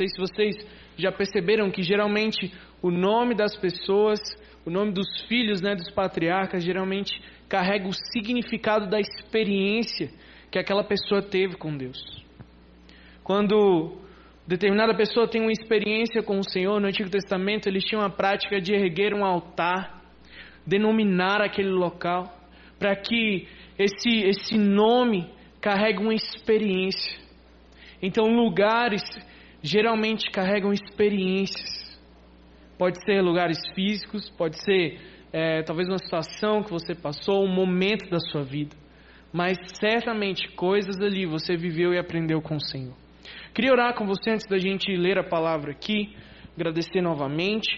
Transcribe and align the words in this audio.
sei 0.00 0.06
se 0.06 0.20
vocês 0.20 0.54
já 0.96 1.10
perceberam 1.10 1.72
que 1.72 1.82
geralmente 1.82 2.54
o 2.80 2.88
nome 2.88 3.34
das 3.34 3.56
pessoas, 3.56 4.20
o 4.64 4.70
nome 4.70 4.92
dos 4.92 5.22
filhos, 5.26 5.60
né, 5.60 5.74
dos 5.74 5.90
patriarcas, 5.90 6.62
geralmente 6.62 7.20
carrega 7.48 7.88
o 7.88 7.92
significado 7.92 8.88
da 8.88 9.00
experiência 9.00 10.08
que 10.52 10.58
aquela 10.60 10.84
pessoa 10.84 11.20
teve 11.20 11.56
com 11.56 11.76
Deus. 11.76 11.98
Quando 13.24 13.98
determinada 14.46 14.94
pessoa 14.94 15.26
tem 15.26 15.40
uma 15.40 15.50
experiência 15.50 16.22
com 16.22 16.38
o 16.38 16.48
Senhor 16.48 16.80
no 16.80 16.86
Antigo 16.86 17.10
Testamento, 17.10 17.68
eles 17.68 17.82
tinham 17.82 18.04
a 18.04 18.08
prática 18.08 18.60
de 18.60 18.72
erguer 18.72 19.12
um 19.12 19.24
altar, 19.24 20.00
denominar 20.64 21.42
aquele 21.42 21.70
local, 21.70 22.32
para 22.78 22.94
que 22.94 23.48
esse, 23.76 24.20
esse 24.20 24.56
nome 24.56 25.28
carregue 25.60 25.98
uma 25.98 26.14
experiência. 26.14 27.18
Então, 28.00 28.26
lugares 28.26 29.02
geralmente 29.62 30.30
carregam 30.30 30.72
experiências. 30.72 31.98
Pode 32.78 33.02
ser 33.04 33.20
lugares 33.22 33.58
físicos, 33.74 34.30
pode 34.30 34.62
ser 34.62 35.00
é, 35.32 35.62
talvez 35.62 35.88
uma 35.88 35.98
situação 35.98 36.62
que 36.62 36.70
você 36.70 36.94
passou, 36.94 37.44
um 37.44 37.52
momento 37.52 38.08
da 38.08 38.20
sua 38.20 38.42
vida. 38.42 38.76
Mas 39.32 39.58
certamente 39.78 40.48
coisas 40.52 41.00
ali 41.00 41.26
você 41.26 41.56
viveu 41.56 41.92
e 41.92 41.98
aprendeu 41.98 42.40
com 42.40 42.56
o 42.56 42.60
Senhor. 42.60 42.94
Queria 43.52 43.72
orar 43.72 43.94
com 43.94 44.06
você 44.06 44.30
antes 44.30 44.46
da 44.48 44.58
gente 44.58 44.94
ler 44.96 45.18
a 45.18 45.24
palavra 45.24 45.72
aqui, 45.72 46.14
agradecer 46.54 47.02
novamente. 47.02 47.68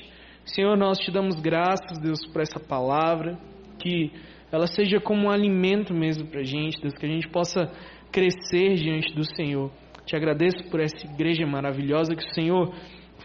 Senhor, 0.44 0.76
nós 0.76 0.98
te 0.98 1.10
damos 1.10 1.40
graças, 1.40 1.98
Deus, 2.00 2.24
por 2.26 2.42
essa 2.42 2.60
palavra, 2.60 3.38
que 3.78 4.12
ela 4.52 4.66
seja 4.66 5.00
como 5.00 5.26
um 5.26 5.30
alimento 5.30 5.94
mesmo 5.94 6.26
para 6.28 6.40
a 6.40 6.44
gente, 6.44 6.80
Deus, 6.80 6.94
que 6.94 7.06
a 7.06 7.08
gente 7.08 7.28
possa 7.28 7.70
crescer 8.12 8.74
diante 8.74 9.14
do 9.14 9.24
Senhor. 9.24 9.70
Te 10.10 10.16
agradeço 10.16 10.64
por 10.64 10.80
essa 10.80 11.06
igreja 11.06 11.46
maravilhosa. 11.46 12.16
Que 12.16 12.24
o 12.24 12.34
Senhor 12.34 12.74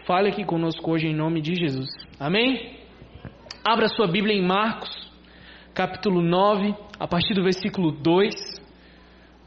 fale 0.06 0.28
aqui 0.28 0.44
conosco 0.44 0.88
hoje 0.88 1.08
em 1.08 1.16
nome 1.16 1.40
de 1.40 1.52
Jesus. 1.56 1.88
Amém? 2.16 2.78
Abra 3.64 3.88
sua 3.88 4.06
Bíblia 4.06 4.36
em 4.36 4.46
Marcos, 4.46 4.88
capítulo 5.74 6.22
9, 6.22 6.76
a 7.00 7.08
partir 7.08 7.34
do 7.34 7.42
versículo 7.42 7.90
2. 7.90 8.32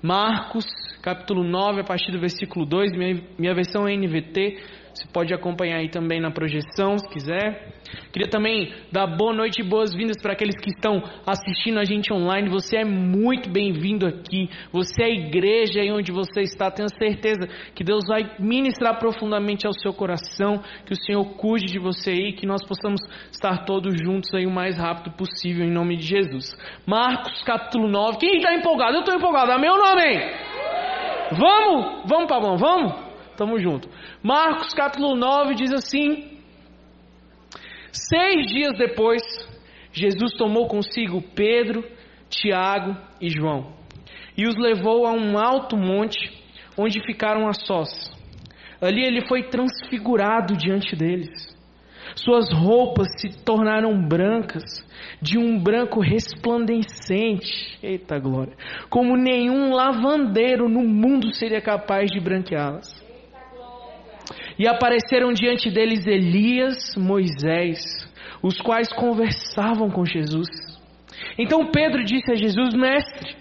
Marcos, 0.04 0.66
capítulo 1.02 1.42
9, 1.42 1.80
a 1.80 1.84
partir 1.86 2.12
do 2.12 2.20
versículo 2.20 2.66
2. 2.66 2.92
Minha, 2.92 3.24
minha 3.38 3.56
versão 3.56 3.88
é 3.88 3.96
NVT. 3.96 4.62
Você 5.00 5.08
pode 5.14 5.34
acompanhar 5.34 5.78
aí 5.78 5.88
também 5.88 6.20
na 6.20 6.30
projeção, 6.30 6.98
se 6.98 7.08
quiser. 7.08 7.72
Queria 8.12 8.30
também 8.30 8.74
dar 8.92 9.08
boa 9.08 9.34
noite 9.34 9.62
e 9.62 9.64
boas-vindas 9.64 10.22
para 10.22 10.34
aqueles 10.34 10.56
que 10.60 10.70
estão 10.72 11.02
assistindo 11.26 11.80
a 11.80 11.86
gente 11.86 12.12
online. 12.12 12.50
Você 12.50 12.80
é 12.80 12.84
muito 12.84 13.50
bem-vindo 13.50 14.06
aqui. 14.06 14.50
Você 14.74 15.04
é 15.04 15.10
igreja 15.10 15.80
aí 15.80 15.90
onde 15.90 16.12
você 16.12 16.42
está. 16.42 16.70
Tenho 16.70 16.90
certeza 16.90 17.48
que 17.74 17.82
Deus 17.82 18.04
vai 18.10 18.30
ministrar 18.40 19.00
profundamente 19.00 19.66
ao 19.66 19.72
seu 19.72 19.94
coração. 19.94 20.62
Que 20.86 20.92
o 20.92 21.02
Senhor 21.06 21.24
cuide 21.38 21.68
de 21.68 21.80
você 21.80 22.10
aí. 22.10 22.34
Que 22.34 22.46
nós 22.46 22.62
possamos 22.68 23.00
estar 23.32 23.64
todos 23.64 23.96
juntos 24.04 24.34
aí 24.34 24.46
o 24.46 24.52
mais 24.52 24.78
rápido 24.78 25.16
possível, 25.16 25.66
em 25.66 25.72
nome 25.72 25.96
de 25.96 26.06
Jesus. 26.06 26.58
Marcos 26.86 27.42
capítulo 27.44 27.88
9. 27.88 28.18
Quem 28.18 28.36
está 28.36 28.54
empolgado? 28.54 28.96
Eu 28.96 29.00
estou 29.00 29.16
empolgado. 29.16 29.54
Amém 29.54 29.70
ou 29.70 29.78
não 29.78 29.94
amém? 29.94 30.20
Vamos? 31.38 32.02
Vamos, 32.06 32.28
Pablo? 32.28 32.58
Vamos? 32.58 33.09
Tamo 33.40 33.58
junto. 33.58 33.90
Marcos 34.22 34.74
capítulo 34.74 35.16
9 35.16 35.56
diz 35.56 35.72
assim: 35.72 36.38
Seis 37.92 38.48
dias 38.48 38.78
depois, 38.78 39.24
Jesus 39.94 40.34
tomou 40.38 40.68
consigo 40.68 41.22
Pedro, 41.34 41.84
Tiago 42.30 42.98
e 43.22 43.30
João 43.30 43.80
e 44.40 44.48
os 44.48 44.56
levou 44.58 45.06
a 45.06 45.12
um 45.12 45.38
alto 45.38 45.76
monte 45.76 46.32
onde 46.78 47.02
ficaram 47.06 47.50
a 47.50 47.52
sós. 47.52 47.90
Ali 48.82 49.04
ele 49.04 49.28
foi 49.28 49.44
transfigurado 49.44 50.56
diante 50.56 50.96
deles. 50.96 51.30
Suas 52.16 52.50
roupas 52.54 53.08
se 53.20 53.44
tornaram 53.44 54.02
brancas, 54.02 54.64
de 55.22 55.38
um 55.38 55.62
branco 55.62 56.00
resplandecente, 56.00 57.78
eita 57.84 58.18
glória, 58.18 58.54
como 58.90 59.18
nenhum 59.18 59.74
lavandeiro 59.74 60.70
no 60.70 60.82
mundo 60.84 61.34
seria 61.34 61.62
capaz 61.62 62.10
de 62.10 62.20
branqueá-las. 62.22 62.99
E 64.60 64.68
apareceram 64.68 65.32
diante 65.32 65.72
deles 65.72 66.06
Elias, 66.06 66.94
Moisés, 66.98 67.80
os 68.44 68.60
quais 68.60 68.92
conversavam 68.92 69.90
com 69.90 70.04
Jesus. 70.04 70.50
Então 71.38 71.72
Pedro 71.72 72.04
disse 72.04 72.30
a 72.30 72.36
Jesus: 72.36 72.74
Mestre, 72.76 73.38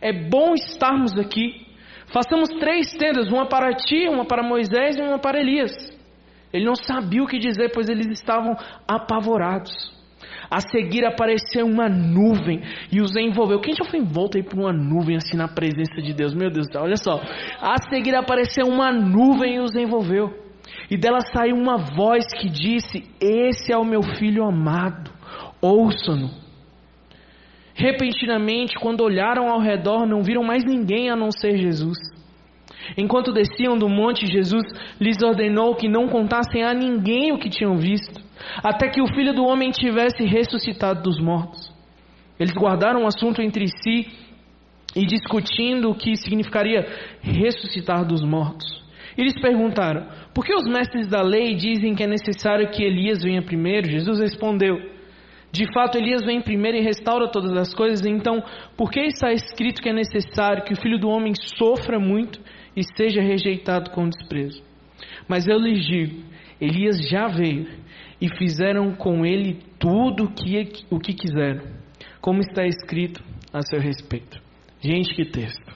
é 0.00 0.12
bom 0.12 0.54
estarmos 0.54 1.18
aqui. 1.18 1.66
Façamos 2.12 2.48
três 2.60 2.92
tendas, 2.92 3.28
uma 3.28 3.46
para 3.46 3.74
ti, 3.74 4.06
uma 4.08 4.24
para 4.24 4.42
Moisés 4.42 4.96
e 4.96 5.02
uma 5.02 5.18
para 5.18 5.40
Elias. 5.40 5.72
Ele 6.52 6.64
não 6.64 6.76
sabia 6.76 7.22
o 7.22 7.26
que 7.26 7.38
dizer, 7.38 7.72
pois 7.72 7.88
eles 7.88 8.06
estavam 8.08 8.54
apavorados. 8.86 9.72
A 10.50 10.60
seguir 10.60 11.04
apareceu 11.06 11.64
uma 11.64 11.88
nuvem 11.88 12.60
e 12.92 13.00
os 13.00 13.16
envolveu. 13.16 13.58
Quem 13.60 13.74
já 13.74 13.84
foi 13.86 14.00
envolto 14.00 14.36
aí 14.36 14.44
por 14.44 14.58
uma 14.58 14.72
nuvem 14.72 15.16
assim 15.16 15.36
na 15.36 15.48
presença 15.48 16.02
de 16.02 16.12
Deus? 16.12 16.34
Meu 16.34 16.50
Deus 16.50 16.66
olha 16.76 16.96
só. 16.96 17.20
A 17.58 17.76
seguir 17.88 18.14
apareceu 18.14 18.66
uma 18.66 18.92
nuvem 18.92 19.56
e 19.56 19.60
os 19.60 19.74
envolveu. 19.74 20.51
E 20.90 20.96
dela 20.96 21.20
saiu 21.20 21.56
uma 21.56 21.76
voz 21.76 22.24
que 22.34 22.48
disse: 22.48 23.04
Esse 23.20 23.72
é 23.72 23.76
o 23.76 23.84
meu 23.84 24.02
filho 24.02 24.44
amado, 24.44 25.10
ouçam-no. 25.60 26.30
Repentinamente, 27.74 28.74
quando 28.78 29.02
olharam 29.02 29.48
ao 29.48 29.60
redor, 29.60 30.06
não 30.06 30.22
viram 30.22 30.44
mais 30.44 30.64
ninguém 30.64 31.10
a 31.10 31.16
não 31.16 31.30
ser 31.30 31.56
Jesus. 31.56 31.98
Enquanto 32.96 33.32
desciam 33.32 33.78
do 33.78 33.88
monte, 33.88 34.26
Jesus 34.26 34.64
lhes 35.00 35.22
ordenou 35.22 35.74
que 35.74 35.88
não 35.88 36.08
contassem 36.08 36.62
a 36.62 36.74
ninguém 36.74 37.32
o 37.32 37.38
que 37.38 37.48
tinham 37.48 37.76
visto, 37.76 38.20
até 38.62 38.88
que 38.88 39.00
o 39.00 39.06
filho 39.06 39.32
do 39.32 39.44
homem 39.44 39.70
tivesse 39.70 40.24
ressuscitado 40.24 41.02
dos 41.02 41.20
mortos. 41.20 41.72
Eles 42.38 42.52
guardaram 42.52 43.04
o 43.04 43.06
assunto 43.06 43.40
entre 43.40 43.66
si 43.68 44.08
e 44.96 45.06
discutindo 45.06 45.90
o 45.90 45.94
que 45.94 46.16
significaria 46.16 46.86
ressuscitar 47.22 48.04
dos 48.04 48.22
mortos. 48.22 48.81
Eles 49.16 49.34
perguntaram: 49.40 50.06
Por 50.34 50.44
que 50.44 50.54
os 50.54 50.66
mestres 50.66 51.08
da 51.08 51.22
lei 51.22 51.54
dizem 51.54 51.94
que 51.94 52.02
é 52.02 52.06
necessário 52.06 52.70
que 52.70 52.82
Elias 52.82 53.22
venha 53.22 53.42
primeiro? 53.42 53.90
Jesus 53.90 54.20
respondeu: 54.20 54.78
De 55.52 55.66
fato, 55.72 55.98
Elias 55.98 56.24
vem 56.24 56.40
primeiro 56.40 56.78
e 56.78 56.82
restaura 56.82 57.30
todas 57.30 57.52
as 57.56 57.74
coisas, 57.74 58.04
então, 58.06 58.42
por 58.76 58.90
que 58.90 59.00
está 59.00 59.32
escrito 59.32 59.82
que 59.82 59.88
é 59.88 59.92
necessário 59.92 60.64
que 60.64 60.72
o 60.72 60.80
filho 60.80 60.98
do 60.98 61.08
homem 61.08 61.34
sofra 61.58 61.98
muito 61.98 62.40
e 62.76 62.82
seja 62.96 63.20
rejeitado 63.20 63.90
com 63.90 64.08
desprezo? 64.08 64.62
Mas 65.28 65.46
eu 65.46 65.58
lhes 65.58 65.84
digo: 65.86 66.22
Elias 66.60 66.96
já 67.08 67.28
veio 67.28 67.66
e 68.20 68.28
fizeram 68.38 68.94
com 68.94 69.26
ele 69.26 69.58
tudo 69.78 70.24
o 70.24 70.32
que, 70.32 70.84
o 70.90 70.98
que 70.98 71.12
quiseram, 71.12 71.62
como 72.20 72.40
está 72.40 72.64
escrito 72.64 73.22
a 73.52 73.60
seu 73.62 73.80
respeito. 73.80 74.40
Gente, 74.80 75.14
que 75.14 75.24
texto. 75.24 75.71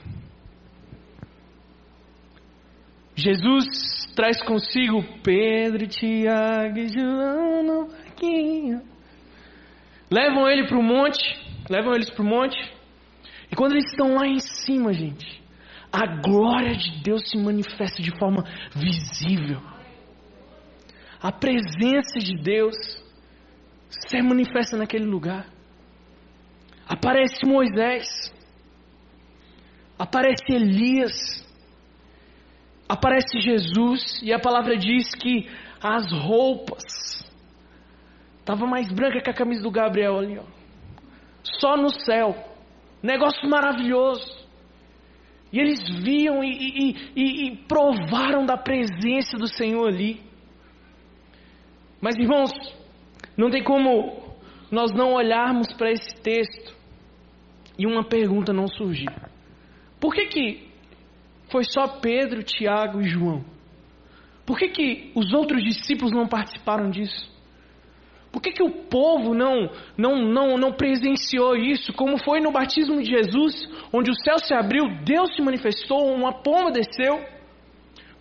Jesus 3.17 4.05
traz 4.15 4.39
consigo 4.43 5.03
Pedro, 5.23 5.87
Tiago 5.87 6.77
e 6.77 6.87
João 6.87 7.63
no 7.63 7.87
barquinho. 7.87 8.81
Levam 10.11 10.47
ele 10.47 10.67
para 10.67 10.77
o 10.77 10.83
monte, 10.83 11.19
levam 11.67 11.95
eles 11.95 12.11
para 12.11 12.21
o 12.21 12.25
monte. 12.25 12.57
E 13.51 13.55
quando 13.55 13.71
eles 13.71 13.85
estão 13.85 14.13
lá 14.13 14.27
em 14.27 14.39
cima, 14.39 14.93
gente, 14.93 15.41
a 15.91 16.05
glória 16.21 16.75
de 16.75 17.01
Deus 17.01 17.27
se 17.27 17.37
manifesta 17.39 18.03
de 18.03 18.15
forma 18.19 18.43
visível. 18.75 19.61
A 21.19 21.31
presença 21.31 22.19
de 22.19 22.37
Deus 22.39 22.75
se 23.89 24.21
manifesta 24.21 24.77
naquele 24.77 25.05
lugar. 25.05 25.47
Aparece 26.87 27.43
Moisés, 27.47 28.31
aparece 29.97 30.53
Elias, 30.53 31.46
aparece 32.87 33.39
Jesus 33.39 34.21
e 34.23 34.31
a 34.31 34.39
palavra 34.39 34.77
diz 34.77 35.09
que 35.15 35.49
as 35.81 36.11
roupas 36.11 36.83
estava 38.39 38.65
mais 38.65 38.91
branca 38.91 39.21
que 39.21 39.29
a 39.29 39.33
camisa 39.33 39.61
do 39.61 39.71
Gabriel 39.71 40.17
ali, 40.17 40.39
ó. 40.39 40.43
Só 41.59 41.75
no 41.75 41.89
céu. 41.89 42.35
Negócio 43.01 43.47
maravilhoso. 43.49 44.47
E 45.51 45.59
eles 45.59 45.79
viam 46.03 46.43
e, 46.43 46.49
e, 46.51 47.11
e, 47.15 47.47
e 47.47 47.57
provaram 47.67 48.45
da 48.45 48.57
presença 48.57 49.37
do 49.37 49.47
Senhor 49.47 49.87
ali. 49.87 50.21
Mas 52.01 52.15
irmãos, 52.17 52.51
não 53.35 53.49
tem 53.49 53.63
como 53.63 54.35
nós 54.69 54.91
não 54.91 55.13
olharmos 55.13 55.71
para 55.73 55.91
esse 55.91 56.15
texto 56.21 56.75
e 57.77 57.85
uma 57.85 58.03
pergunta 58.03 58.51
não 58.51 58.67
surgir. 58.67 59.09
Por 59.99 60.13
que 60.13 60.25
que 60.25 60.66
foi 61.49 61.63
só 61.63 61.87
Pedro, 61.87 62.43
Tiago 62.43 63.01
e 63.01 63.07
João. 63.07 63.43
Por 64.45 64.57
que, 64.57 64.69
que 64.69 65.11
os 65.15 65.33
outros 65.33 65.63
discípulos 65.63 66.11
não 66.11 66.27
participaram 66.27 66.89
disso? 66.89 67.35
Por 68.31 68.41
que, 68.41 68.51
que 68.51 68.63
o 68.63 68.69
povo 68.69 69.33
não, 69.33 69.69
não, 69.97 70.17
não, 70.21 70.57
não 70.57 70.71
presenciou 70.71 71.55
isso? 71.55 71.91
Como 71.93 72.17
foi 72.17 72.39
no 72.39 72.51
batismo 72.51 73.01
de 73.01 73.09
Jesus, 73.09 73.67
onde 73.91 74.11
o 74.11 74.15
céu 74.15 74.37
se 74.37 74.53
abriu, 74.53 74.83
Deus 75.03 75.35
se 75.35 75.41
manifestou, 75.41 76.13
uma 76.13 76.33
pomba 76.43 76.71
desceu. 76.71 77.25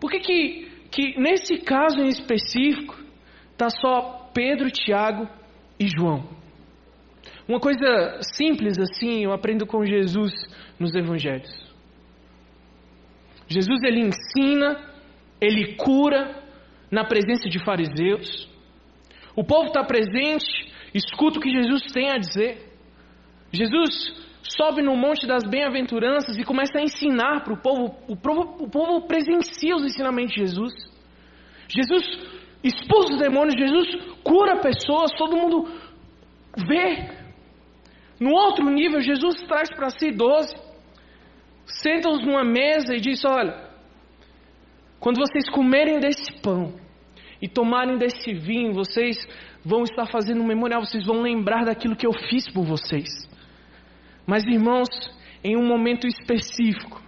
Por 0.01 0.11
que, 0.11 0.21
que, 0.21 0.71
que 0.91 1.21
nesse 1.21 1.59
caso 1.59 2.01
em 2.01 2.09
específico 2.09 2.97
está 3.53 3.71
só 3.71 4.31
Pedro, 4.35 4.71
Tiago 4.71 5.27
e 5.81 5.87
João. 5.89 6.29
Uma 7.49 7.59
coisa 7.59 8.19
simples 8.21 8.79
assim 8.79 9.25
eu 9.25 9.33
aprendo 9.33 9.67
com 9.67 9.85
Jesus 9.85 10.33
nos 10.79 10.95
evangelhos. 10.95 11.66
Jesus 13.49 13.83
ele 13.85 14.01
ensina, 14.01 14.81
ele 15.41 15.77
cura 15.77 16.43
na 16.91 17.05
presença 17.05 17.49
de 17.49 17.63
fariseus. 17.65 18.49
O 19.35 19.45
povo 19.45 19.67
está 19.67 19.85
presente, 19.85 20.73
escuta 20.95 21.39
o 21.39 21.43
que 21.43 21.51
Jesus 21.51 21.83
tem 21.93 22.11
a 22.11 22.19
dizer. 22.19 22.59
Jesus 23.53 24.15
sobe 24.43 24.83
no 24.83 24.97
monte 24.97 25.27
das 25.27 25.45
bem-aventuranças 25.45 26.37
e 26.39 26.45
começa 26.45 26.79
a 26.79 26.83
ensinar 26.83 27.45
para 27.45 27.53
o 27.53 27.57
povo. 27.57 27.97
O 28.09 28.17
povo 28.17 29.07
presencia 29.07 29.77
os 29.77 29.85
ensinamentos 29.85 30.35
de 30.35 30.41
Jesus. 30.41 30.73
Jesus 31.69 32.05
expulsa 32.63 33.15
os 33.15 33.21
demônios, 33.21 33.55
Jesus 33.59 34.17
cura 34.23 34.61
pessoas, 34.61 35.13
todo 35.17 35.37
mundo 35.37 35.69
vê. 36.67 37.09
No 38.19 38.31
outro 38.31 38.65
nível, 38.71 39.01
Jesus 39.01 39.43
traz 39.43 39.69
para 39.75 39.91
si 39.91 40.11
doze, 40.11 40.55
senta-os 41.67 42.25
numa 42.25 42.45
mesa 42.45 42.95
e 42.95 43.01
diz: 43.01 43.25
Olha, 43.25 43.67
quando 44.99 45.19
vocês 45.19 45.49
comerem 45.51 46.01
desse 46.01 46.33
pão 46.41 46.75
e 47.41 47.49
tomarem 47.49 47.99
desse 47.99 48.33
vinho, 48.33 48.73
vocês 48.73 49.17
vão 49.65 49.83
estar 49.83 50.07
fazendo 50.07 50.41
um 50.41 50.47
memorial, 50.47 50.85
vocês 50.85 51.05
vão 51.05 51.21
lembrar 51.21 51.65
daquilo 51.65 51.97
que 51.97 52.07
eu 52.07 52.13
fiz 52.13 52.49
por 52.53 52.65
vocês. 52.65 53.09
Mas, 54.27 54.45
irmãos, 54.45 54.89
em 55.45 55.57
um 55.57 55.67
momento 55.67 56.07
específico, 56.07 57.03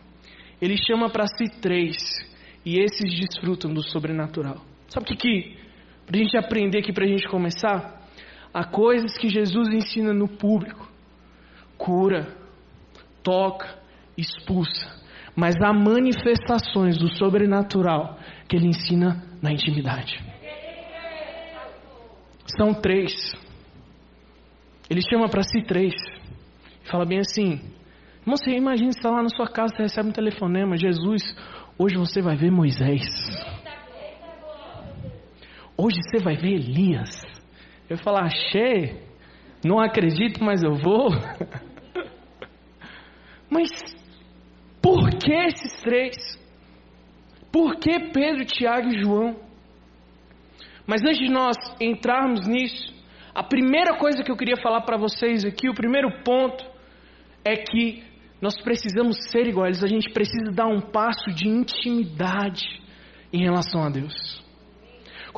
ele 0.60 0.76
chama 0.76 1.08
para 1.08 1.26
si 1.26 1.48
três, 1.60 1.96
e 2.64 2.80
esses 2.80 3.10
desfrutam 3.18 3.72
do 3.72 3.82
sobrenatural. 3.82 4.58
Sabe 4.88 5.04
o 5.04 5.08
que, 5.08 5.16
que 5.16 5.56
para 6.04 6.16
a 6.16 6.22
gente 6.22 6.36
aprender 6.36 6.78
aqui, 6.78 6.92
para 6.92 7.04
a 7.04 7.08
gente 7.08 7.28
começar? 7.28 8.02
Há 8.52 8.64
coisas 8.64 9.16
que 9.18 9.28
Jesus 9.28 9.68
ensina 9.68 10.12
no 10.12 10.26
público, 10.26 10.88
cura, 11.76 12.34
toca, 13.22 13.77
expulsa, 14.18 14.92
mas 15.34 15.54
há 15.62 15.72
manifestações 15.72 16.98
do 16.98 17.08
sobrenatural 17.16 18.18
que 18.48 18.56
ele 18.56 18.66
ensina 18.66 19.22
na 19.40 19.52
intimidade. 19.52 20.20
São 22.56 22.74
três. 22.74 23.12
Ele 24.90 25.00
chama 25.08 25.28
para 25.28 25.42
si 25.42 25.62
três. 25.62 25.94
Fala 26.90 27.04
bem 27.04 27.20
assim: 27.20 27.60
Irmão, 28.20 28.36
você 28.36 28.50
imagina 28.50 28.90
você 28.90 28.98
está 28.98 29.10
lá 29.10 29.22
na 29.22 29.28
sua 29.28 29.46
casa, 29.46 29.76
você 29.76 29.82
recebe 29.84 30.08
um 30.08 30.12
telefonema: 30.12 30.76
Jesus, 30.76 31.22
hoje 31.78 31.96
você 31.96 32.20
vai 32.20 32.36
ver 32.36 32.50
Moisés. 32.50 33.04
Hoje 35.76 35.96
você 36.02 36.18
vai 36.18 36.36
ver 36.36 36.54
Elias. 36.54 37.22
Eu 37.88 37.96
falar, 37.98 38.24
achei, 38.24 39.00
não 39.64 39.78
acredito, 39.78 40.42
mas 40.42 40.62
eu 40.62 40.74
vou. 40.74 41.08
mas 43.48 43.70
que 45.28 45.34
esses 45.34 45.82
três? 45.82 46.16
Por 47.52 47.76
que 47.76 48.10
Pedro, 48.12 48.46
Tiago 48.46 48.88
e 48.88 48.98
João? 48.98 49.36
Mas 50.86 51.02
antes 51.02 51.18
de 51.18 51.28
nós 51.28 51.56
entrarmos 51.78 52.46
nisso, 52.46 52.94
a 53.34 53.42
primeira 53.42 53.98
coisa 53.98 54.22
que 54.22 54.32
eu 54.32 54.36
queria 54.36 54.56
falar 54.56 54.80
para 54.82 54.96
vocês 54.96 55.44
aqui, 55.44 55.68
o 55.68 55.74
primeiro 55.74 56.22
ponto, 56.24 56.64
é 57.44 57.56
que 57.56 58.02
nós 58.40 58.58
precisamos 58.62 59.18
ser 59.30 59.46
iguais, 59.46 59.84
a 59.84 59.86
gente 59.86 60.10
precisa 60.12 60.50
dar 60.50 60.66
um 60.66 60.80
passo 60.80 61.30
de 61.30 61.46
intimidade 61.46 62.64
em 63.30 63.42
relação 63.42 63.82
a 63.82 63.90
Deus. 63.90 64.42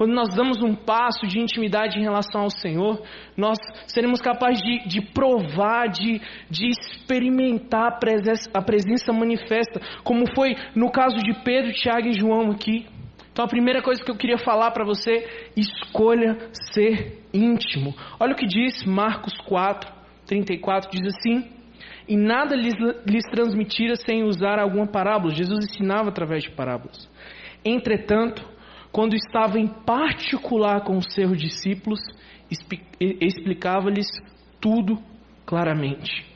Quando 0.01 0.15
nós 0.15 0.35
damos 0.35 0.63
um 0.63 0.75
passo 0.75 1.27
de 1.27 1.39
intimidade 1.39 1.99
em 1.99 2.03
relação 2.03 2.41
ao 2.41 2.51
Senhor, 2.51 3.03
nós 3.37 3.59
seremos 3.87 4.19
capazes 4.23 4.59
de, 4.63 4.89
de 4.89 5.03
provar, 5.03 5.91
de, 5.91 6.19
de 6.49 6.71
experimentar 6.71 7.89
a 7.89 7.99
presença, 7.99 8.49
a 8.55 8.63
presença 8.63 9.13
manifesta, 9.13 9.79
como 10.03 10.25
foi 10.35 10.57
no 10.75 10.91
caso 10.91 11.19
de 11.19 11.35
Pedro, 11.45 11.75
Tiago 11.75 12.09
e 12.09 12.15
João 12.15 12.51
aqui. 12.51 12.87
Então 13.31 13.45
a 13.45 13.49
primeira 13.49 13.83
coisa 13.83 14.03
que 14.03 14.11
eu 14.11 14.17
queria 14.17 14.39
falar 14.39 14.71
para 14.71 14.87
você, 14.87 15.51
escolha 15.55 16.49
ser 16.73 17.23
íntimo. 17.31 17.95
Olha 18.19 18.33
o 18.33 18.37
que 18.37 18.47
diz 18.47 18.83
Marcos 18.87 19.35
4, 19.45 19.87
34, 20.25 20.91
diz 20.93 21.15
assim: 21.15 21.47
E 22.09 22.17
nada 22.17 22.57
lhes, 22.57 22.73
lhes 23.07 23.25
transmitira 23.31 23.97
sem 23.97 24.25
usar 24.25 24.59
alguma 24.59 24.87
parábola. 24.87 25.35
Jesus 25.35 25.59
ensinava 25.63 26.09
através 26.09 26.43
de 26.45 26.51
parábolas. 26.53 27.07
Entretanto, 27.63 28.43
quando 28.93 29.15
estava 29.15 29.59
em 29.59 29.69
particular 29.69 30.83
com 30.83 30.97
os 30.97 31.13
seus 31.15 31.39
discípulos, 31.39 32.01
explicava-lhes 33.01 34.09
tudo 34.61 34.99
claramente. 35.47 36.27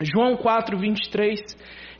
João 0.00 0.36
4, 0.36 0.78
23 0.78 1.40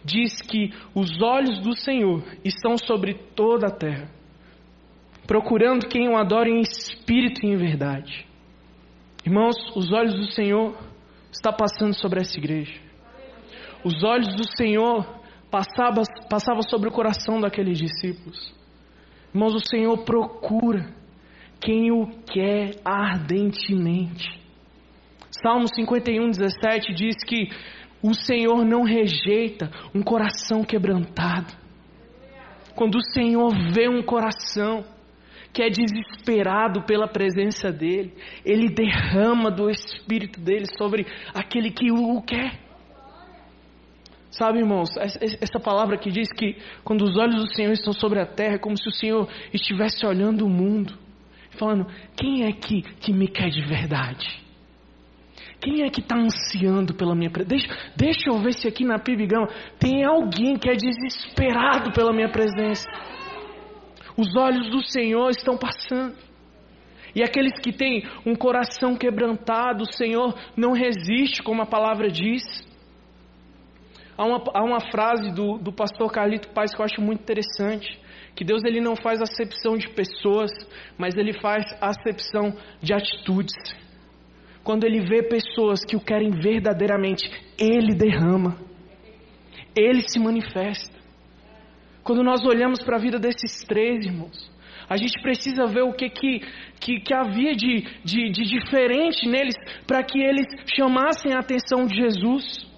diz 0.04 0.40
que 0.42 0.72
os 0.94 1.20
olhos 1.22 1.60
do 1.60 1.76
Senhor 1.76 2.22
estão 2.44 2.76
sobre 2.76 3.14
toda 3.34 3.68
a 3.68 3.70
terra, 3.70 4.08
procurando 5.26 5.88
quem 5.88 6.08
o 6.08 6.16
adore 6.16 6.50
em 6.50 6.60
espírito 6.60 7.44
e 7.44 7.50
em 7.50 7.56
verdade. 7.56 8.26
Irmãos, 9.24 9.56
os 9.74 9.90
olhos 9.90 10.14
do 10.14 10.30
Senhor 10.32 10.76
estão 11.32 11.52
passando 11.52 11.94
sobre 11.94 12.20
essa 12.20 12.38
igreja. 12.38 12.78
Os 13.82 14.02
olhos 14.04 14.34
do 14.36 14.46
Senhor 14.56 15.04
passavam 15.50 16.04
passava 16.28 16.60
sobre 16.62 16.88
o 16.88 16.92
coração 16.92 17.40
daqueles 17.40 17.78
discípulos. 17.78 18.63
Irmãos, 19.34 19.56
o 19.56 19.68
Senhor 19.68 20.04
procura 20.04 20.94
quem 21.60 21.90
o 21.90 22.06
quer 22.24 22.76
ardentemente. 22.84 24.40
Salmo 25.42 25.66
51, 25.66 26.30
17 26.30 26.94
diz 26.94 27.16
que 27.26 27.48
o 28.00 28.14
Senhor 28.14 28.64
não 28.64 28.84
rejeita 28.84 29.68
um 29.92 30.02
coração 30.02 30.62
quebrantado. 30.62 31.52
Quando 32.76 32.94
o 32.94 33.12
Senhor 33.12 33.50
vê 33.72 33.88
um 33.88 34.04
coração 34.04 34.84
que 35.52 35.62
é 35.62 35.68
desesperado 35.68 36.82
pela 36.82 37.08
presença 37.08 37.72
dEle, 37.72 38.14
Ele 38.44 38.68
derrama 38.68 39.50
do 39.50 39.68
Espírito 39.68 40.40
dEle 40.40 40.66
sobre 40.78 41.06
aquele 41.34 41.72
que 41.72 41.90
o 41.90 42.22
quer. 42.22 42.60
Sabe, 44.36 44.58
irmãos, 44.58 44.90
essa 44.98 45.60
palavra 45.60 45.96
que 45.96 46.10
diz 46.10 46.28
que 46.32 46.56
quando 46.82 47.02
os 47.02 47.16
olhos 47.16 47.36
do 47.36 47.54
Senhor 47.54 47.72
estão 47.72 47.92
sobre 47.92 48.20
a 48.20 48.26
terra, 48.26 48.54
é 48.54 48.58
como 48.58 48.76
se 48.76 48.88
o 48.88 48.92
Senhor 48.92 49.28
estivesse 49.52 50.04
olhando 50.04 50.44
o 50.44 50.50
mundo, 50.50 50.98
falando: 51.56 51.86
quem 52.16 52.44
é 52.44 52.50
que, 52.50 52.82
que 52.82 53.12
me 53.12 53.28
quer 53.28 53.48
de 53.48 53.64
verdade? 53.64 54.42
Quem 55.60 55.82
é 55.82 55.88
que 55.88 56.00
está 56.00 56.16
ansiando 56.16 56.94
pela 56.94 57.14
minha 57.14 57.30
presença? 57.30 57.48
Deixa, 57.48 57.92
deixa 57.96 58.30
eu 58.30 58.38
ver 58.40 58.54
se 58.54 58.66
aqui 58.66 58.84
na 58.84 58.98
Pibigão 58.98 59.46
tem 59.78 60.04
alguém 60.04 60.58
que 60.58 60.68
é 60.68 60.74
desesperado 60.74 61.92
pela 61.92 62.12
minha 62.12 62.28
presença. 62.28 62.90
Os 64.16 64.34
olhos 64.36 64.68
do 64.68 64.84
Senhor 64.84 65.30
estão 65.30 65.56
passando. 65.56 66.16
E 67.14 67.22
aqueles 67.22 67.52
que 67.60 67.72
têm 67.72 68.02
um 68.26 68.34
coração 68.34 68.96
quebrantado, 68.96 69.84
o 69.84 69.92
Senhor 69.92 70.34
não 70.56 70.72
resiste, 70.72 71.40
como 71.40 71.62
a 71.62 71.66
palavra 71.66 72.08
diz. 72.08 72.42
Há 74.16 74.24
uma, 74.24 74.44
há 74.54 74.62
uma 74.62 74.80
frase 74.90 75.32
do, 75.32 75.58
do 75.58 75.72
pastor 75.72 76.10
Carlito 76.12 76.48
Paz 76.50 76.74
que 76.74 76.80
eu 76.80 76.84
acho 76.84 77.00
muito 77.00 77.22
interessante, 77.22 78.00
que 78.36 78.44
Deus 78.44 78.62
ele 78.64 78.80
não 78.80 78.94
faz 78.96 79.20
acepção 79.20 79.76
de 79.76 79.88
pessoas, 79.88 80.50
mas 80.96 81.16
ele 81.16 81.32
faz 81.40 81.64
acepção 81.80 82.54
de 82.80 82.92
atitudes. 82.92 83.54
Quando 84.62 84.84
ele 84.84 85.00
vê 85.00 85.22
pessoas 85.22 85.84
que 85.84 85.96
o 85.96 86.00
querem 86.00 86.30
verdadeiramente, 86.30 87.30
ele 87.58 87.94
derrama, 87.94 88.56
ele 89.76 90.02
se 90.08 90.18
manifesta. 90.18 90.94
Quando 92.02 92.22
nós 92.22 92.44
olhamos 92.44 92.82
para 92.82 92.96
a 92.96 93.00
vida 93.00 93.18
desses 93.18 93.64
três 93.64 94.04
irmãos, 94.04 94.52
a 94.88 94.96
gente 94.96 95.20
precisa 95.22 95.66
ver 95.66 95.82
o 95.82 95.92
que, 95.92 96.08
que, 96.08 96.40
que, 96.80 97.00
que 97.00 97.14
havia 97.14 97.54
de, 97.54 97.82
de, 98.04 98.30
de 98.30 98.44
diferente 98.44 99.28
neles 99.28 99.54
para 99.86 100.02
que 100.02 100.20
eles 100.20 100.46
chamassem 100.76 101.32
a 101.34 101.40
atenção 101.40 101.86
de 101.86 101.96
Jesus. 101.96 102.73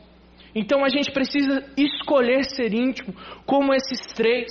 Então 0.59 0.83
a 0.83 0.89
gente 0.89 1.13
precisa 1.13 1.71
escolher 1.77 2.43
ser 2.45 2.73
íntimo, 2.73 3.15
como 3.45 3.75
esses 3.75 4.01
três. 4.15 4.51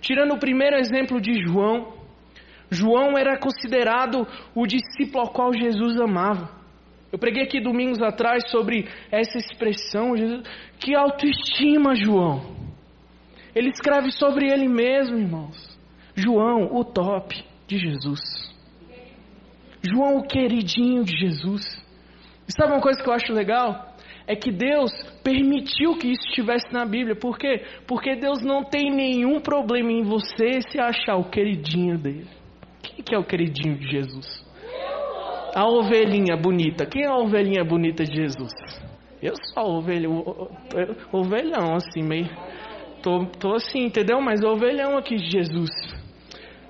Tirando 0.00 0.34
o 0.34 0.38
primeiro 0.38 0.76
exemplo 0.76 1.20
de 1.20 1.32
João, 1.44 1.94
João 2.68 3.16
era 3.16 3.38
considerado 3.38 4.26
o 4.52 4.66
discípulo 4.66 5.20
ao 5.20 5.32
qual 5.32 5.52
Jesus 5.54 5.96
amava. 6.00 6.50
Eu 7.12 7.20
preguei 7.20 7.44
aqui 7.44 7.60
domingos 7.60 8.02
atrás 8.02 8.50
sobre 8.50 8.88
essa 9.12 9.38
expressão, 9.38 10.16
Jesus, 10.16 10.42
que 10.80 10.92
autoestima, 10.92 11.94
João. 11.94 12.52
Ele 13.54 13.68
escreve 13.68 14.10
sobre 14.10 14.52
ele 14.52 14.66
mesmo, 14.66 15.16
irmãos. 15.16 15.78
João, 16.16 16.74
o 16.74 16.84
top 16.84 17.44
de 17.68 17.78
Jesus. 17.78 18.20
João, 19.80 20.16
o 20.16 20.26
queridinho 20.26 21.04
de 21.04 21.16
Jesus. 21.16 21.62
E 22.48 22.52
sabe 22.52 22.72
uma 22.72 22.80
coisa 22.80 23.00
que 23.00 23.08
eu 23.08 23.14
acho 23.14 23.32
legal? 23.32 23.93
É 24.26 24.34
que 24.34 24.50
Deus 24.50 24.90
permitiu 25.22 25.98
que 25.98 26.08
isso 26.08 26.24
estivesse 26.28 26.72
na 26.72 26.86
Bíblia. 26.86 27.14
Por 27.14 27.38
quê? 27.38 27.62
Porque 27.86 28.16
Deus 28.16 28.42
não 28.42 28.64
tem 28.64 28.90
nenhum 28.90 29.40
problema 29.40 29.92
em 29.92 30.02
você 30.02 30.62
se 30.70 30.80
achar 30.80 31.16
o 31.16 31.28
queridinho 31.28 31.98
dele. 31.98 32.26
Quem 32.82 33.04
que 33.04 33.14
é 33.14 33.18
o 33.18 33.24
queridinho 33.24 33.76
de 33.76 33.86
Jesus? 33.86 34.44
A 35.54 35.66
ovelhinha 35.68 36.36
bonita. 36.36 36.86
Quem 36.86 37.04
é 37.04 37.06
a 37.06 37.16
ovelhinha 37.16 37.64
bonita 37.64 38.04
de 38.04 38.14
Jesus? 38.14 38.52
Eu 39.22 39.34
sou 39.54 39.78
ovelho, 39.78 40.50
ovelhão, 41.12 41.74
assim, 41.76 42.02
meio. 42.02 42.28
Tô, 43.02 43.26
tô 43.38 43.54
assim, 43.54 43.84
entendeu? 43.84 44.20
Mas 44.20 44.42
ovelhão 44.42 44.96
aqui 44.96 45.16
de 45.16 45.30
Jesus. 45.30 45.70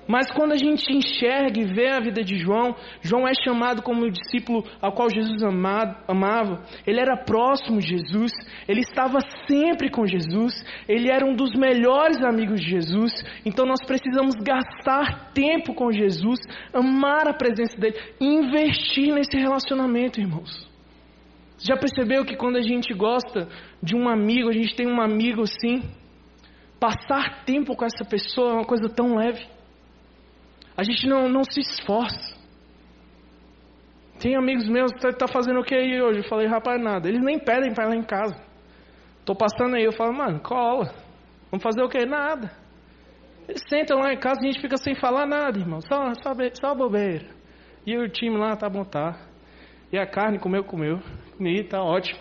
Mas 0.07 0.29
quando 0.31 0.51
a 0.51 0.57
gente 0.57 0.91
enxerga 0.93 1.59
e 1.59 1.65
vê 1.65 1.89
a 1.89 1.99
vida 1.99 2.23
de 2.23 2.37
João, 2.37 2.75
João 3.01 3.27
é 3.27 3.33
chamado 3.43 3.81
como 3.81 4.05
o 4.05 4.11
discípulo 4.11 4.63
ao 4.79 4.91
qual 4.91 5.09
Jesus 5.09 5.41
amado, 5.41 5.97
amava. 6.07 6.63
Ele 6.85 6.99
era 6.99 7.17
próximo 7.17 7.79
de 7.79 7.97
Jesus, 7.97 8.31
ele 8.67 8.81
estava 8.81 9.19
sempre 9.47 9.89
com 9.89 10.05
Jesus, 10.05 10.53
ele 10.87 11.09
era 11.09 11.25
um 11.25 11.35
dos 11.35 11.55
melhores 11.55 12.23
amigos 12.23 12.61
de 12.61 12.69
Jesus. 12.69 13.11
Então 13.43 13.65
nós 13.65 13.83
precisamos 13.85 14.35
gastar 14.35 15.31
tempo 15.33 15.73
com 15.73 15.91
Jesus, 15.91 16.39
amar 16.71 17.27
a 17.27 17.33
presença 17.33 17.75
dele, 17.77 17.97
investir 18.21 19.13
nesse 19.13 19.35
relacionamento, 19.37 20.19
irmãos. 20.19 20.69
Já 21.57 21.75
percebeu 21.75 22.25
que 22.25 22.35
quando 22.35 22.57
a 22.57 22.61
gente 22.61 22.93
gosta 22.93 23.47
de 23.81 23.95
um 23.95 24.07
amigo, 24.07 24.49
a 24.49 24.53
gente 24.53 24.75
tem 24.75 24.85
um 24.85 25.01
amigo 25.01 25.41
assim, 25.41 25.81
passar 26.79 27.43
tempo 27.45 27.75
com 27.75 27.85
essa 27.85 28.05
pessoa 28.05 28.51
é 28.51 28.53
uma 28.53 28.65
coisa 28.65 28.87
tão 28.87 29.15
leve. 29.15 29.54
A 30.77 30.83
gente 30.83 31.07
não, 31.07 31.29
não 31.29 31.43
se 31.43 31.59
esforça. 31.59 32.35
Tem 34.19 34.35
amigos 34.35 34.67
meus 34.67 34.91
que 34.91 34.99
tá, 34.99 35.11
tá 35.11 35.27
fazendo 35.27 35.59
o 35.59 35.63
que 35.63 35.73
aí 35.73 36.01
hoje? 36.01 36.19
Eu 36.19 36.27
falei, 36.27 36.47
rapaz, 36.47 36.81
nada. 36.81 37.07
Eles 37.07 37.23
nem 37.23 37.39
pedem 37.39 37.73
para 37.73 37.85
ir 37.85 37.89
lá 37.89 37.95
em 37.95 38.03
casa. 38.03 38.35
Tô 39.23 39.35
passando 39.35 39.75
aí, 39.75 39.83
eu 39.83 39.93
falo, 39.93 40.13
mano, 40.13 40.39
cola. 40.39 40.93
Vamos 41.49 41.63
fazer 41.63 41.81
o 41.81 41.89
que? 41.89 42.05
Nada. 42.05 42.51
Eles 43.47 43.61
sentam 43.69 43.99
lá 43.99 44.13
em 44.13 44.19
casa 44.19 44.39
e 44.41 44.47
a 44.47 44.51
gente 44.51 44.61
fica 44.61 44.77
sem 44.77 44.95
falar 44.95 45.25
nada, 45.25 45.57
irmão. 45.57 45.79
Só, 45.81 46.13
só, 46.15 46.33
só 46.53 46.75
bobeira. 46.75 47.25
E 47.85 47.97
o 47.97 48.09
time 48.09 48.37
lá 48.37 48.55
tá 48.55 48.67
bom, 48.67 48.83
tá. 48.83 49.17
E 49.91 49.97
a 49.97 50.05
carne 50.05 50.39
comeu, 50.39 50.63
comeu. 50.63 50.99
Comi, 51.37 51.63
tá 51.63 51.81
ótimo. 51.81 52.19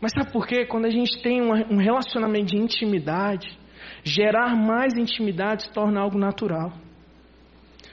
Mas 0.00 0.12
sabe 0.12 0.32
por 0.32 0.46
quê? 0.46 0.64
Quando 0.64 0.86
a 0.86 0.90
gente 0.90 1.22
tem 1.22 1.42
um 1.42 1.76
relacionamento 1.76 2.46
de 2.46 2.58
intimidade, 2.58 3.58
gerar 4.04 4.54
mais 4.56 4.94
intimidade 4.96 5.64
se 5.64 5.72
torna 5.72 6.00
algo 6.00 6.18
natural 6.18 6.72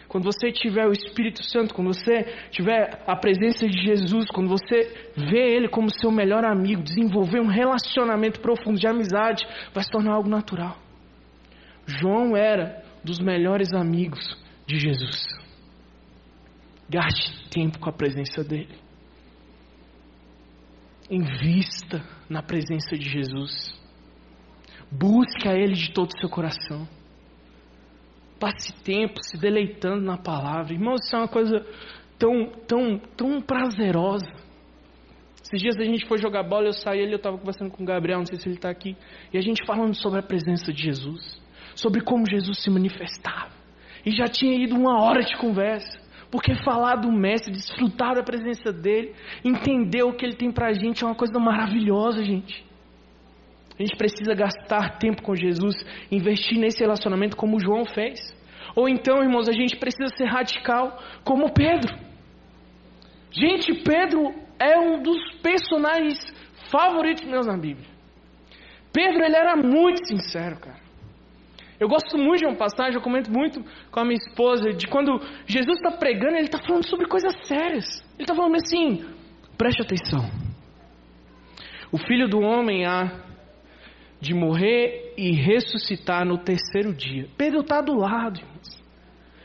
quando 0.09 0.23
você 0.23 0.51
tiver 0.51 0.87
o 0.87 0.91
Espírito 0.91 1.43
Santo, 1.43 1.73
quando 1.73 1.93
você 1.93 2.23
tiver 2.49 3.03
a 3.05 3.15
presença 3.15 3.67
de 3.67 3.79
Jesus, 3.79 4.25
quando 4.31 4.49
você 4.49 5.11
vê 5.15 5.55
Ele 5.55 5.69
como 5.69 5.87
seu 6.01 6.11
melhor 6.11 6.43
amigo, 6.43 6.81
desenvolver 6.81 7.39
um 7.39 7.47
relacionamento 7.47 8.39
profundo 8.41 8.79
de 8.79 8.87
amizade, 8.87 9.47
vai 9.71 9.83
se 9.83 9.91
tornar 9.91 10.13
algo 10.13 10.27
natural. 10.27 10.75
João 11.85 12.35
era 12.35 12.83
dos 13.03 13.19
melhores 13.19 13.71
amigos 13.71 14.35
de 14.65 14.79
Jesus. 14.79 15.21
Gaste 16.89 17.47
tempo 17.51 17.77
com 17.77 17.89
a 17.89 17.93
presença 17.93 18.43
dele. 18.43 18.75
Invista 21.09 22.03
na 22.27 22.41
presença 22.41 22.97
de 22.97 23.07
Jesus. 23.07 23.79
Busque 24.91 25.47
a 25.47 25.53
Ele 25.53 25.73
de 25.73 25.93
todo 25.93 26.09
o 26.09 26.19
seu 26.19 26.29
coração. 26.29 26.87
Passe 28.39 28.73
tempo 28.83 29.21
se 29.21 29.37
deleitando 29.37 30.01
na 30.01 30.17
palavra. 30.17 30.73
Irmãos, 30.73 31.01
isso 31.03 31.15
é 31.15 31.19
uma 31.19 31.27
coisa 31.27 31.65
tão, 32.17 32.51
tão, 32.67 32.97
tão 33.17 33.41
prazerosa. 33.41 34.31
Esses 35.43 35.61
dias 35.61 35.77
a 35.79 35.83
gente 35.83 36.05
foi 36.07 36.19
jogar 36.19 36.43
bola, 36.43 36.67
eu 36.67 36.73
saí 36.73 37.01
ali, 37.01 37.11
eu 37.11 37.17
estava 37.17 37.37
conversando 37.37 37.71
com 37.71 37.81
o 37.81 37.85
Gabriel, 37.85 38.19
não 38.19 38.25
sei 38.25 38.37
se 38.37 38.47
ele 38.47 38.55
está 38.55 38.69
aqui, 38.69 38.95
e 39.33 39.37
a 39.37 39.41
gente 39.41 39.65
falando 39.65 39.95
sobre 39.95 40.19
a 40.19 40.23
presença 40.23 40.71
de 40.71 40.83
Jesus, 40.83 41.41
sobre 41.75 42.01
como 42.01 42.29
Jesus 42.29 42.61
se 42.61 42.69
manifestava. 42.69 43.51
E 44.05 44.11
já 44.11 44.25
tinha 44.25 44.53
ido 44.53 44.75
uma 44.75 45.01
hora 45.01 45.23
de 45.23 45.35
conversa, 45.37 45.99
porque 46.29 46.53
falar 46.63 46.97
do 46.97 47.11
Mestre, 47.11 47.51
desfrutar 47.51 48.13
da 48.13 48.21
presença 48.21 48.71
dele, 48.71 49.15
entender 49.43 50.03
o 50.03 50.13
que 50.13 50.23
ele 50.23 50.35
tem 50.35 50.51
para 50.51 50.67
a 50.67 50.73
gente 50.73 51.03
é 51.03 51.07
uma 51.07 51.15
coisa 51.15 51.39
maravilhosa, 51.39 52.23
gente. 52.23 52.68
A 53.79 53.81
gente 53.81 53.95
precisa 53.95 54.35
gastar 54.35 54.97
tempo 54.97 55.21
com 55.21 55.33
Jesus, 55.33 55.73
investir 56.11 56.59
nesse 56.59 56.81
relacionamento 56.81 57.37
como 57.37 57.61
João 57.61 57.85
fez. 57.85 58.19
Ou 58.75 58.89
então, 58.89 59.23
irmãos, 59.23 59.47
a 59.47 59.53
gente 59.53 59.77
precisa 59.77 60.13
ser 60.17 60.25
radical 60.25 61.01
como 61.23 61.53
Pedro. 61.53 61.95
Gente, 63.31 63.73
Pedro 63.81 64.33
é 64.59 64.77
um 64.77 65.01
dos 65.01 65.17
personagens 65.41 66.17
favoritos 66.69 67.23
meus 67.23 67.47
na 67.47 67.57
Bíblia. 67.57 67.87
Pedro, 68.91 69.23
ele 69.23 69.35
era 69.35 69.55
muito 69.55 70.05
sincero, 70.05 70.59
cara. 70.59 70.79
Eu 71.79 71.87
gosto 71.87 72.17
muito 72.17 72.39
de 72.39 72.45
uma 72.47 72.57
passagem, 72.57 72.95
eu 72.95 73.01
comento 73.01 73.31
muito 73.31 73.63
com 73.89 73.99
a 74.01 74.03
minha 74.03 74.17
esposa, 74.17 74.73
de 74.73 74.87
quando 74.87 75.21
Jesus 75.47 75.77
está 75.77 75.91
pregando, 75.91 76.35
ele 76.35 76.47
está 76.47 76.59
falando 76.59 76.85
sobre 76.85 77.07
coisas 77.07 77.33
sérias. 77.47 77.85
Ele 78.15 78.23
está 78.23 78.35
falando 78.35 78.55
assim, 78.55 79.05
preste 79.57 79.81
atenção. 79.81 80.29
O 81.89 81.97
filho 81.97 82.27
do 82.27 82.41
homem 82.41 82.85
há 82.85 83.28
de 84.19 84.33
morrer 84.33 85.13
e 85.17 85.31
ressuscitar 85.31 86.25
no 86.25 86.37
terceiro 86.37 86.93
dia. 86.93 87.27
Pedro 87.37 87.61
está 87.61 87.81
do 87.81 87.95
lado, 87.95 88.39
irmãos. 88.39 88.83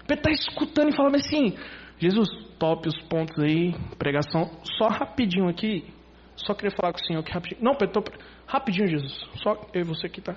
Pedro 0.07 0.29
está 0.29 0.31
escutando 0.31 0.91
e 0.91 0.97
falando 0.97 1.17
assim: 1.17 1.57
Jesus, 1.99 2.29
top 2.59 2.89
os 2.89 3.01
pontos 3.09 3.39
aí, 3.43 3.75
pregação, 3.99 4.51
só 4.77 4.89
rapidinho 4.89 5.49
aqui. 5.49 5.85
Só 6.37 6.53
queria 6.53 6.75
falar 6.77 6.93
com 6.93 6.99
o 6.99 7.05
Senhor 7.07 7.21
aqui 7.21 7.33
rapidinho. 7.33 7.63
Não, 7.63 7.75
Pedro, 7.75 8.03
tô... 8.03 8.13
rapidinho, 8.47 8.89
Jesus. 8.89 9.17
Só 9.43 9.55
eu 9.73 9.83
e 9.83 9.85
você 9.85 10.07
aqui, 10.07 10.21
tá? 10.21 10.35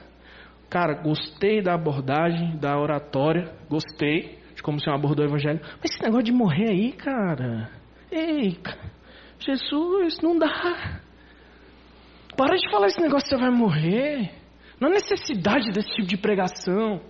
Cara, 0.69 1.01
gostei 1.01 1.61
da 1.61 1.73
abordagem, 1.73 2.57
da 2.57 2.77
oratória, 2.77 3.55
gostei 3.69 4.37
de 4.53 4.61
como 4.61 4.77
o 4.77 4.81
Senhor 4.81 4.95
abordou 4.95 5.25
o 5.25 5.29
Evangelho. 5.29 5.59
Mas 5.63 5.91
esse 5.91 6.03
negócio 6.03 6.25
de 6.25 6.31
morrer 6.31 6.69
aí, 6.69 6.91
cara. 6.91 7.71
Ei, 8.11 8.57
Jesus, 9.39 10.19
não 10.21 10.37
dá. 10.37 11.01
Para 12.37 12.55
de 12.55 12.69
falar 12.69 12.87
esse 12.87 13.01
negócio, 13.01 13.27
você 13.27 13.35
vai 13.35 13.49
morrer. 13.49 14.31
Não 14.79 14.89
há 14.89 14.91
necessidade 14.91 15.71
desse 15.71 15.89
tipo 15.89 16.07
de 16.07 16.17
pregação. 16.17 17.01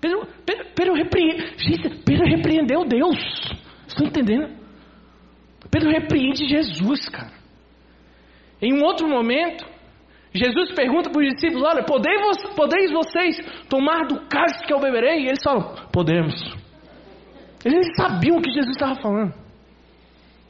Pedro, 0.00 0.26
Pedro, 0.46 0.66
Pedro, 0.74 0.94
repreende, 0.94 2.02
Pedro 2.04 2.26
repreendeu 2.26 2.84
Deus. 2.86 3.18
Estão 3.86 4.06
entendendo? 4.06 4.58
Pedro 5.70 5.90
repreende 5.90 6.48
Jesus, 6.48 7.08
cara. 7.10 7.32
Em 8.62 8.72
um 8.72 8.82
outro 8.82 9.06
momento, 9.06 9.64
Jesus 10.32 10.72
pergunta 10.72 11.10
para 11.10 11.20
os 11.20 11.28
discípulos: 11.34 11.62
Olha, 11.62 11.84
podeis, 11.84 12.20
podeis 12.56 12.90
vocês 12.90 13.36
tomar 13.68 14.06
do 14.06 14.26
cálice 14.26 14.64
que 14.66 14.72
eu 14.72 14.80
beberei? 14.80 15.24
E 15.24 15.26
eles 15.26 15.42
falam: 15.42 15.74
Podemos. 15.92 16.34
Eles 17.64 17.86
sabiam 17.96 18.38
o 18.38 18.42
que 18.42 18.50
Jesus 18.50 18.70
estava 18.70 18.94
falando. 19.00 19.34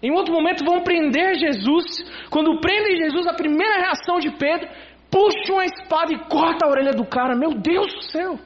Em 0.02 0.11
outro 0.12 0.33
momento 0.33 0.64
vão 0.64 0.83
prender 0.83 1.35
Jesus. 1.35 1.85
Quando 2.30 2.61
prendem 2.61 2.97
Jesus, 2.97 3.26
a 3.26 3.35
primeira 3.35 3.80
reação 3.80 4.19
de 4.19 4.30
Pedro, 4.30 4.69
puxa 5.11 5.52
uma 5.52 5.64
espada 5.64 6.12
e 6.12 6.19
corta 6.28 6.66
a 6.66 6.71
orelha 6.71 6.92
do 6.92 7.04
cara. 7.04 7.37
Meu 7.37 7.54
Deus 7.54 7.92
do 7.95 8.02
céu! 8.02 8.38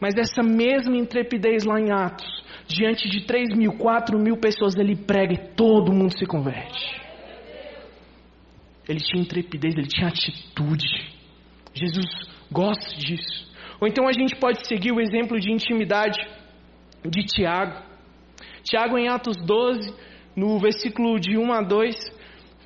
Mas 0.00 0.14
essa 0.16 0.42
mesma 0.42 0.96
intrepidez 0.96 1.64
lá 1.64 1.78
em 1.78 1.92
Atos, 1.92 2.26
diante 2.66 3.08
de 3.08 3.26
3 3.26 3.54
mil, 3.54 3.72
4 3.76 4.18
mil 4.18 4.36
pessoas, 4.38 4.74
ele 4.76 4.96
prega 4.96 5.34
e 5.34 5.54
todo 5.54 5.92
mundo 5.92 6.16
se 6.16 6.24
converte. 6.24 7.00
Ele 8.88 8.98
tinha 9.00 9.22
intrepidez, 9.22 9.74
ele 9.76 9.86
tinha 9.86 10.08
atitude. 10.08 10.88
Jesus 11.74 12.06
gosta 12.50 12.96
disso. 12.96 13.50
Ou 13.80 13.86
então 13.86 14.08
a 14.08 14.12
gente 14.12 14.36
pode 14.36 14.66
seguir 14.66 14.92
o 14.92 15.00
exemplo 15.00 15.38
de 15.38 15.52
intimidade 15.52 16.18
de 17.04 17.22
Tiago. 17.24 17.82
Tiago, 18.62 18.98
em 18.98 19.08
Atos 19.08 19.36
12, 19.44 19.94
no 20.36 20.58
versículo 20.58 21.18
de 21.18 21.36
1 21.36 21.52
a 21.52 21.62
2, 21.62 21.96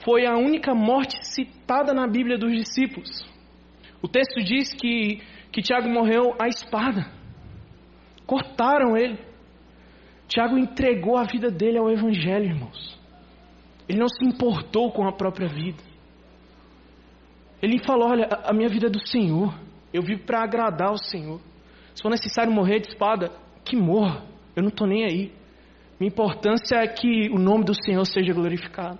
foi 0.04 0.26
a 0.26 0.36
única 0.36 0.74
morte 0.74 1.16
citada 1.22 1.92
na 1.92 2.06
Bíblia 2.06 2.36
dos 2.36 2.52
discípulos. 2.52 3.24
O 4.02 4.08
texto 4.08 4.42
diz 4.44 4.72
que, 4.74 5.22
que 5.50 5.62
Tiago 5.62 5.88
morreu 5.88 6.34
à 6.38 6.46
espada. 6.46 7.10
Cortaram 8.26 8.96
ele. 8.96 9.18
Tiago 10.28 10.58
entregou 10.58 11.16
a 11.16 11.24
vida 11.24 11.50
dele 11.50 11.78
ao 11.78 11.90
Evangelho, 11.90 12.44
irmãos. 12.44 12.98
Ele 13.88 13.98
não 13.98 14.08
se 14.08 14.24
importou 14.24 14.90
com 14.92 15.06
a 15.06 15.12
própria 15.12 15.48
vida. 15.48 15.82
Ele 17.62 17.78
falou: 17.84 18.10
Olha, 18.10 18.28
a 18.44 18.52
minha 18.52 18.68
vida 18.68 18.86
é 18.86 18.90
do 18.90 19.06
Senhor. 19.06 19.54
Eu 19.92 20.02
vivo 20.02 20.22
para 20.24 20.42
agradar 20.42 20.92
o 20.92 20.98
Senhor. 20.98 21.40
Se 21.94 22.02
for 22.02 22.10
necessário 22.10 22.52
morrer 22.52 22.80
de 22.80 22.88
espada, 22.88 23.30
que 23.64 23.76
morra. 23.76 24.24
Eu 24.54 24.62
não 24.62 24.68
estou 24.68 24.86
nem 24.86 25.04
aí. 25.04 25.32
Minha 25.98 26.10
importância 26.10 26.76
é 26.76 26.86
que 26.86 27.30
o 27.30 27.38
nome 27.38 27.64
do 27.64 27.74
Senhor 27.74 28.04
seja 28.04 28.32
glorificado. 28.32 28.98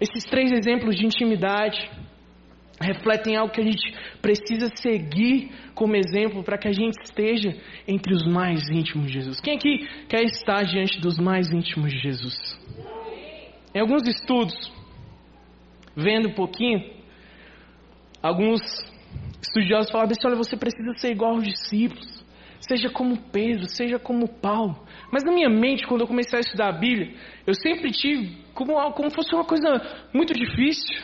Esses 0.00 0.24
três 0.24 0.52
exemplos 0.52 0.96
de 0.96 1.06
intimidade 1.06 1.90
refletem 2.80 3.36
algo 3.36 3.52
que 3.52 3.60
a 3.60 3.64
gente 3.64 3.92
precisa 4.22 4.68
seguir 4.76 5.50
como 5.74 5.96
exemplo 5.96 6.42
para 6.44 6.56
que 6.56 6.68
a 6.68 6.72
gente 6.72 6.96
esteja 7.02 7.56
entre 7.86 8.14
os 8.14 8.26
mais 8.26 8.68
íntimos 8.68 9.08
de 9.08 9.14
Jesus. 9.14 9.40
Quem 9.40 9.56
aqui 9.56 9.86
quer 10.08 10.22
estar 10.22 10.62
diante 10.64 11.00
dos 11.00 11.18
mais 11.18 11.50
íntimos 11.52 11.90
de 11.90 11.98
Jesus? 11.98 12.34
Em 13.74 13.80
alguns 13.80 14.06
estudos, 14.06 14.54
vendo 15.96 16.28
um 16.28 16.34
pouquinho, 16.34 16.80
alguns 18.22 18.60
estudiosos 19.42 19.90
falavam 19.90 20.12
assim: 20.12 20.26
olha, 20.26 20.36
você 20.36 20.56
precisa 20.56 20.92
ser 20.98 21.10
igual 21.10 21.32
aos 21.32 21.44
discípulos, 21.44 22.17
seja 22.68 22.90
como 22.90 23.16
Pedro, 23.32 23.64
seja 23.66 23.98
como 23.98 24.28
Paulo. 24.28 24.76
Mas 25.10 25.24
na 25.24 25.32
minha 25.32 25.48
mente, 25.48 25.86
quando 25.86 26.02
eu 26.02 26.06
comecei 26.06 26.38
a 26.38 26.40
estudar 26.40 26.68
a 26.68 26.78
Bíblia, 26.78 27.14
eu 27.46 27.54
sempre 27.54 27.90
tive 27.90 28.36
como, 28.54 28.74
como 28.92 29.10
fosse 29.10 29.34
uma 29.34 29.44
coisa 29.44 29.68
muito 30.12 30.34
difícil. 30.34 31.00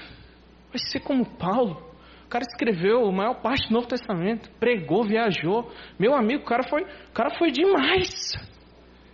Vai 0.68 0.78
ser 0.78 1.00
como 1.00 1.24
Paulo. 1.24 1.82
O 2.26 2.28
cara 2.28 2.44
escreveu 2.46 3.06
a 3.06 3.12
maior 3.12 3.40
parte 3.40 3.68
do 3.68 3.74
Novo 3.74 3.86
Testamento, 3.86 4.50
pregou, 4.60 5.04
viajou. 5.04 5.70
Meu 5.98 6.14
amigo, 6.14 6.42
o 6.42 6.46
cara 6.46 6.62
foi, 6.68 6.82
o 6.82 7.12
cara 7.12 7.30
foi 7.38 7.50
demais. 7.50 8.32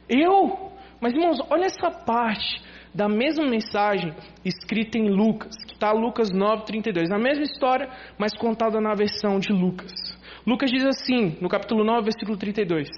Eu, 0.08 0.72
mas 1.00 1.12
irmãos, 1.12 1.38
olha 1.50 1.66
essa 1.66 1.90
parte 1.90 2.62
da 2.92 3.08
mesma 3.08 3.46
mensagem 3.46 4.12
escrita 4.44 4.98
em 4.98 5.08
Lucas, 5.08 5.54
que 5.66 5.74
está 5.74 5.92
Lucas 5.92 6.32
9:32, 6.32 7.12
a 7.12 7.18
mesma 7.18 7.44
história, 7.44 7.88
mas 8.18 8.36
contada 8.36 8.80
na 8.80 8.94
versão 8.94 9.38
de 9.38 9.52
Lucas. 9.52 10.09
Lucas 10.50 10.68
diz 10.68 10.84
assim, 10.84 11.36
no 11.40 11.48
capítulo 11.48 11.84
9, 11.84 12.02
versículo 12.02 12.36
32: 12.36 12.88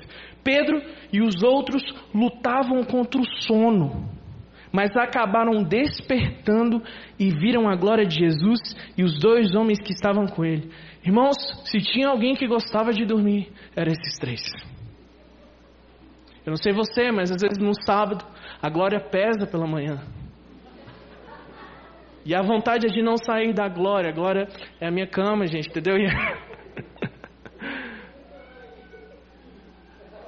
Pedro 0.43 0.81
e 1.13 1.21
os 1.21 1.43
outros 1.43 1.83
lutavam 2.15 2.83
contra 2.83 3.21
o 3.21 3.25
sono, 3.43 4.09
mas 4.73 4.97
acabaram 4.97 5.63
despertando 5.63 6.83
e 7.19 7.29
viram 7.29 7.69
a 7.69 7.77
glória 7.77 8.07
de 8.07 8.21
Jesus 8.21 8.59
e 8.97 9.05
os 9.05 9.19
dois 9.19 9.55
homens 9.55 9.79
que 9.83 9.93
estavam 9.93 10.25
com 10.27 10.43
ele. 10.43 10.71
Irmãos, 11.05 11.37
se 11.67 11.79
tinha 11.79 12.09
alguém 12.09 12.35
que 12.35 12.47
gostava 12.47 12.91
de 12.91 13.05
dormir, 13.05 13.53
eram 13.77 13.93
esses 13.93 14.19
três. 14.19 14.41
Eu 16.47 16.53
não 16.53 16.57
sei 16.57 16.73
você, 16.73 17.13
mas 17.13 17.31
às 17.31 17.43
vezes 17.43 17.59
no 17.59 17.75
sábado 17.85 18.25
a 18.63 18.71
glória 18.71 18.99
pesa 18.99 19.47
pela 19.47 19.67
manhã. 19.67 20.01
E 22.25 22.35
a 22.35 22.41
vontade 22.41 22.87
é 22.87 22.89
de 22.89 23.03
não 23.03 23.19
sair 23.19 23.53
da 23.53 23.69
glória. 23.69 24.09
A 24.09 24.15
glória 24.15 24.49
é 24.81 24.87
a 24.87 24.91
minha 24.91 25.07
cama, 25.07 25.47
gente, 25.47 25.69
entendeu? 25.69 25.97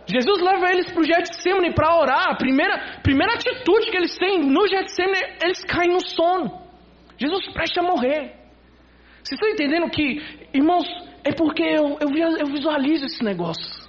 Jesus 0.07 0.43
leva 0.43 0.71
eles 0.71 0.91
para 0.91 1.01
o 1.01 1.05
Getsemane 1.05 1.75
para 1.75 1.97
orar. 1.97 2.31
A 2.31 2.37
primeira, 2.37 3.01
primeira 3.03 3.35
atitude 3.35 3.91
que 3.91 3.97
eles 3.97 4.17
têm 4.19 4.41
no 4.41 4.67
Getsemane, 4.69 5.19
eles 5.43 5.65
caem 5.65 5.93
no 5.93 6.01
sono. 6.01 6.63
Jesus 7.19 7.53
presta 7.53 7.81
a 7.81 7.85
morrer. 7.85 8.35
Vocês 9.23 9.41
estão 9.41 9.49
entendendo 9.49 9.91
que, 9.91 10.23
irmãos, 10.53 10.87
é 11.25 11.33
porque 11.33 11.63
eu, 11.63 11.97
eu, 12.01 12.37
eu 12.39 12.47
visualizo 12.47 13.07
esse 13.07 13.25
negócio. 13.25 13.83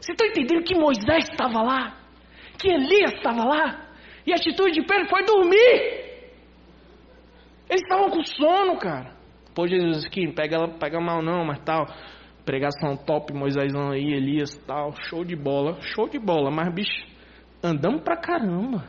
Vocês 0.00 0.16
estão 0.16 0.26
entendendo 0.26 0.64
que 0.64 0.74
Moisés 0.74 1.28
estava 1.30 1.62
lá? 1.62 1.96
Que 2.58 2.68
Elias 2.68 3.12
estava 3.12 3.44
lá? 3.44 3.88
E 4.26 4.32
a 4.32 4.36
atitude 4.36 4.72
de 4.72 4.86
Pedro 4.86 5.08
foi 5.08 5.24
dormir. 5.24 6.10
Eles 7.68 7.82
estavam 7.82 8.08
com 8.10 8.24
sono, 8.24 8.78
cara. 8.78 9.14
Pô, 9.54 9.66
Jesus, 9.66 10.06
aqui, 10.06 10.32
pega, 10.32 10.68
pega 10.68 11.00
mal 11.00 11.20
não, 11.20 11.44
mas 11.44 11.58
tal 11.64 11.86
pregação 12.50 12.96
top, 12.96 13.32
Moisés 13.32 13.72
aí, 13.76 14.12
Elias 14.12 14.56
tal, 14.66 14.92
show 15.04 15.24
de 15.24 15.36
bola, 15.36 15.80
show 15.82 16.08
de 16.08 16.18
bola, 16.18 16.50
mas 16.50 16.74
bicho, 16.74 17.06
andamos 17.62 18.02
pra 18.02 18.16
caramba. 18.16 18.84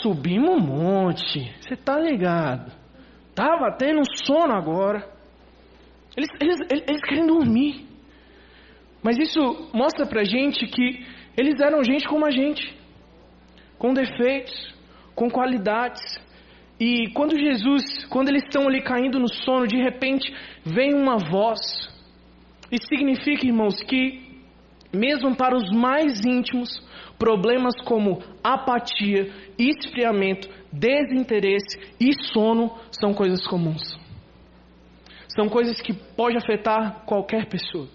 Subimos 0.00 0.50
um 0.50 0.60
monte, 0.60 1.52
você 1.60 1.74
tá 1.74 1.98
ligado? 1.98 2.70
Tava 3.34 3.72
tendo 3.76 4.00
sono 4.24 4.52
agora. 4.52 5.04
Eles, 6.16 6.28
eles, 6.40 6.56
eles, 6.70 6.84
eles 6.86 7.00
querem 7.02 7.26
dormir. 7.26 7.84
Mas 9.02 9.18
isso 9.18 9.68
mostra 9.74 10.06
pra 10.06 10.22
gente 10.22 10.64
que 10.68 11.04
eles 11.36 11.60
eram 11.60 11.82
gente 11.82 12.06
como 12.06 12.24
a 12.24 12.30
gente, 12.30 12.76
com 13.76 13.92
defeitos, 13.92 14.72
com 15.16 15.28
qualidades. 15.28 16.00
E 16.78 17.10
quando 17.12 17.36
Jesus, 17.36 18.04
quando 18.08 18.28
eles 18.28 18.44
estão 18.44 18.68
ali 18.68 18.82
caindo 18.82 19.18
no 19.18 19.28
sono, 19.28 19.66
de 19.66 19.82
repente 19.82 20.32
vem 20.64 20.94
uma 20.94 21.18
voz 21.18 21.95
isso 22.70 22.86
significa, 22.88 23.46
irmãos, 23.46 23.80
que 23.82 24.26
mesmo 24.92 25.34
para 25.36 25.56
os 25.56 25.70
mais 25.70 26.24
íntimos, 26.24 26.68
problemas 27.18 27.74
como 27.84 28.22
apatia, 28.42 29.30
esfriamento, 29.58 30.48
desinteresse 30.72 31.78
e 32.00 32.12
sono 32.32 32.72
são 32.90 33.12
coisas 33.12 33.46
comuns. 33.46 33.98
São 35.28 35.48
coisas 35.48 35.80
que 35.80 35.92
podem 35.92 36.38
afetar 36.38 37.04
qualquer 37.04 37.46
pessoa. 37.46 37.88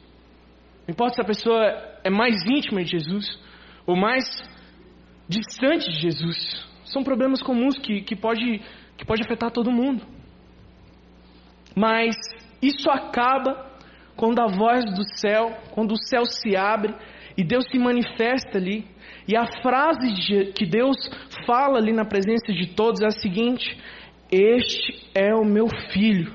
Não 0.88 0.94
importa 0.94 1.16
se 1.16 1.22
a 1.22 1.26
pessoa 1.26 1.64
é 2.04 2.10
mais 2.10 2.36
íntima 2.46 2.84
de 2.84 2.92
Jesus 2.92 3.40
ou 3.86 3.96
mais 3.96 4.24
distante 5.28 5.90
de 5.90 6.02
Jesus. 6.02 6.68
São 6.86 7.04
problemas 7.04 7.42
comuns 7.42 7.78
que, 7.80 8.02
que, 8.02 8.16
pode, 8.16 8.62
que 8.98 9.06
pode 9.06 9.24
afetar 9.24 9.50
todo 9.52 9.72
mundo. 9.72 10.06
Mas 11.76 12.16
isso 12.62 12.90
acaba 12.92 13.71
quando 14.15 14.39
a 14.39 14.47
voz 14.47 14.86
do 14.86 15.04
céu, 15.17 15.52
quando 15.71 15.93
o 15.93 15.97
céu 15.97 16.26
se 16.26 16.56
abre 16.56 16.93
e 17.38 17.43
Deus 17.43 17.65
se 17.69 17.80
manifesta 17.80 18.58
ali, 18.58 18.86
e 19.28 19.36
a 19.36 19.45
frase 19.62 20.13
de, 20.13 20.52
que 20.54 20.65
Deus 20.65 20.97
fala 21.45 21.78
ali 21.78 21.93
na 21.93 22.06
presença 22.06 22.52
de 22.52 22.67
todos 22.76 23.02
é 23.02 23.08
a 23.08 23.12
seguinte: 23.12 23.78
Este 24.32 25.10
é 25.13 25.34
o 25.34 25.45
meu 25.45 25.67
filho, 25.93 26.34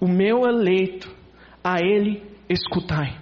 o 0.00 0.06
meu 0.06 0.46
eleito, 0.46 1.10
a 1.62 1.80
ele 1.80 2.22
escutai. 2.48 3.18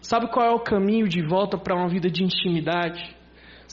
Sabe 0.00 0.28
qual 0.28 0.46
é 0.46 0.50
o 0.50 0.60
caminho 0.60 1.08
de 1.08 1.20
volta 1.20 1.58
para 1.58 1.74
uma 1.74 1.88
vida 1.88 2.08
de 2.08 2.22
intimidade? 2.22 3.16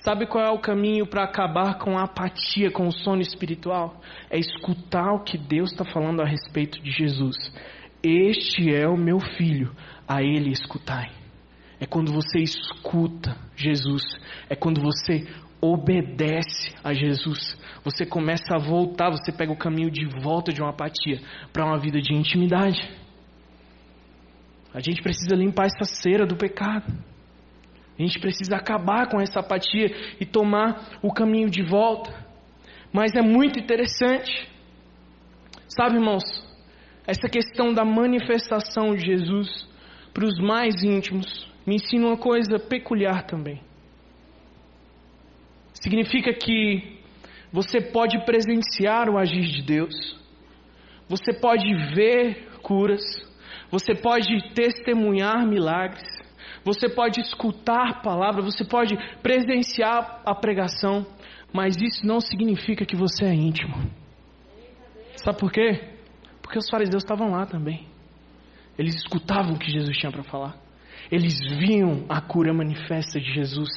Sabe 0.04 0.26
qual 0.26 0.44
é 0.44 0.50
o 0.50 0.60
caminho 0.60 1.06
para 1.06 1.24
acabar 1.24 1.78
com 1.78 1.98
a 1.98 2.04
apatia, 2.04 2.72
com 2.72 2.88
o 2.88 2.92
sono 2.92 3.22
espiritual? 3.22 4.02
É 4.30 4.38
escutar 4.38 5.14
o 5.14 5.24
que 5.24 5.38
Deus 5.38 5.72
está 5.72 5.86
falando 5.86 6.22
a 6.22 6.26
respeito 6.26 6.82
de 6.82 6.92
Jesus. 6.92 7.36
Este 8.04 8.74
é 8.76 8.86
o 8.86 8.98
meu 8.98 9.20
filho, 9.20 9.74
a 10.06 10.22
ele 10.22 10.52
escutai. 10.52 11.10
É 11.80 11.86
quando 11.86 12.12
você 12.12 12.40
escuta 12.40 13.38
Jesus, 13.56 14.04
é 14.50 14.56
quando 14.56 14.82
você 14.82 15.26
obedece 15.62 16.76
a 16.84 16.94
Jesus, 16.94 17.58
você 17.84 18.06
começa 18.06 18.56
a 18.56 18.60
voltar, 18.60 19.10
você 19.10 19.32
pega 19.32 19.54
o 19.54 19.58
caminho 19.58 19.90
de 19.90 20.06
volta 20.22 20.52
de 20.52 20.62
uma 20.62 20.72
apatia 20.72 21.22
para 21.54 21.66
uma 21.66 21.80
vida 21.80 22.02
de 22.02 22.14
intimidade. 22.14 22.92
A 24.74 24.82
gente 24.82 25.02
precisa 25.02 25.36
limpar 25.36 25.68
essa 25.68 25.86
cera 25.86 26.26
do 26.26 26.36
pecado. 26.36 26.92
A 27.98 28.02
gente 28.02 28.20
precisa 28.20 28.58
acabar 28.58 29.08
com 29.08 29.22
essa 29.22 29.40
apatia 29.40 29.96
e 30.20 30.26
tomar 30.26 31.00
o 31.02 31.14
caminho 31.14 31.50
de 31.50 31.64
volta. 31.64 32.14
Mas 32.92 33.14
é 33.16 33.22
muito 33.22 33.60
interessante. 33.60 34.50
Sabe, 35.70 35.96
irmãos, 35.96 36.24
essa 37.06 37.28
questão 37.28 37.74
da 37.74 37.84
manifestação 37.84 38.96
de 38.96 39.06
Jesus 39.06 39.68
para 40.14 40.26
os 40.26 40.40
mais 40.40 40.82
íntimos 40.84 41.52
me 41.66 41.76
ensina 41.76 42.08
uma 42.08 42.18
coisa 42.18 42.60
peculiar 42.60 43.26
também. 43.26 43.62
Significa 45.74 46.34
que 46.34 47.00
você 47.52 47.82
pode 47.82 48.24
presenciar 48.26 49.10
o 49.10 49.18
agir 49.18 49.44
de 49.44 49.62
Deus, 49.64 49.94
você 51.10 51.34
pode 51.34 51.74
ver 51.94 52.48
curas, 52.62 53.02
você 53.70 53.94
pode 53.94 54.54
testemunhar 54.54 55.46
milagres, 55.46 56.04
você 56.64 56.88
pode 56.88 57.20
escutar 57.20 58.02
palavra, 58.02 58.42
você 58.42 58.64
pode 58.64 58.96
presenciar 59.22 60.22
a 60.26 60.34
pregação, 60.34 61.06
mas 61.52 61.76
isso 61.76 62.06
não 62.06 62.22
significa 62.22 62.86
que 62.86 62.96
você 62.96 63.26
é 63.26 63.34
íntimo. 63.34 63.76
Sabe 65.18 65.38
por 65.40 65.52
quê? 65.52 65.93
Porque 66.44 66.60
os 66.60 66.70
fariseus 66.70 67.02
estavam 67.02 67.32
lá 67.32 67.48
também. 67.48 67.88
Eles 68.78 68.96
escutavam 68.98 69.54
o 69.54 69.60
que 69.60 69.72
Jesus 69.72 69.98
tinha 69.98 70.12
para 70.12 70.24
falar. 70.24 70.56
Eles 71.12 71.34
viam 71.58 72.06
a 72.10 72.22
cura 72.22 72.54
manifesta 72.54 73.20
de 73.20 73.34
Jesus. 73.34 73.70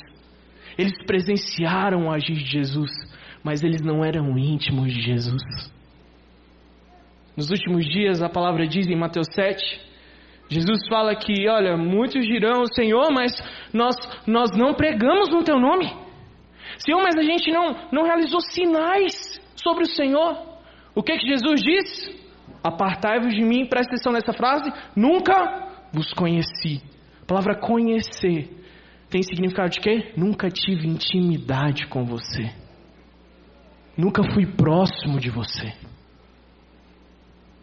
Eles 0.76 0.92
presenciaram 1.06 2.06
o 2.06 2.10
agir 2.12 2.34
de 2.34 2.50
Jesus, 2.50 2.90
mas 3.42 3.62
eles 3.62 3.80
não 3.80 4.04
eram 4.04 4.36
íntimos 4.38 4.92
de 4.92 5.00
Jesus. 5.00 5.42
Nos 7.36 7.50
últimos 7.50 7.86
dias, 7.86 8.22
a 8.22 8.28
palavra 8.28 8.66
diz 8.66 8.86
em 8.86 8.96
Mateus 8.96 9.28
7, 9.32 9.80
Jesus 10.48 10.86
fala 10.88 11.14
que, 11.14 11.48
olha, 11.48 11.76
muitos 11.76 12.24
dirão, 12.26 12.66
Senhor, 12.66 13.10
mas 13.12 13.32
nós, 13.72 13.96
nós 14.26 14.50
não 14.56 14.74
pregamos 14.74 15.28
no 15.30 15.44
teu 15.44 15.58
nome. 15.58 15.86
Senhor, 16.78 17.02
mas 17.02 17.16
a 17.16 17.22
gente 17.22 17.50
não, 17.50 17.76
não 17.92 18.04
realizou 18.04 18.40
sinais 18.40 19.40
sobre 19.56 19.84
o 19.84 19.88
Senhor. 19.88 20.38
O 20.94 21.02
que, 21.02 21.16
que 21.16 21.26
Jesus 21.26 21.62
diz? 21.62 22.25
Apartai-vos 22.66 23.32
de 23.32 23.44
mim, 23.44 23.66
presta 23.66 23.94
atenção 23.94 24.12
nessa 24.12 24.32
frase, 24.32 24.72
nunca 24.96 25.68
vos 25.92 26.12
conheci. 26.12 26.82
A 27.22 27.24
palavra 27.24 27.54
conhecer 27.54 28.50
tem 29.08 29.22
significado 29.22 29.70
de 29.70 29.80
quê? 29.80 30.12
Nunca 30.16 30.50
tive 30.50 30.88
intimidade 30.88 31.86
com 31.86 32.04
você. 32.04 32.50
Nunca 33.96 34.22
fui 34.34 34.46
próximo 34.46 35.20
de 35.20 35.30
você. 35.30 35.72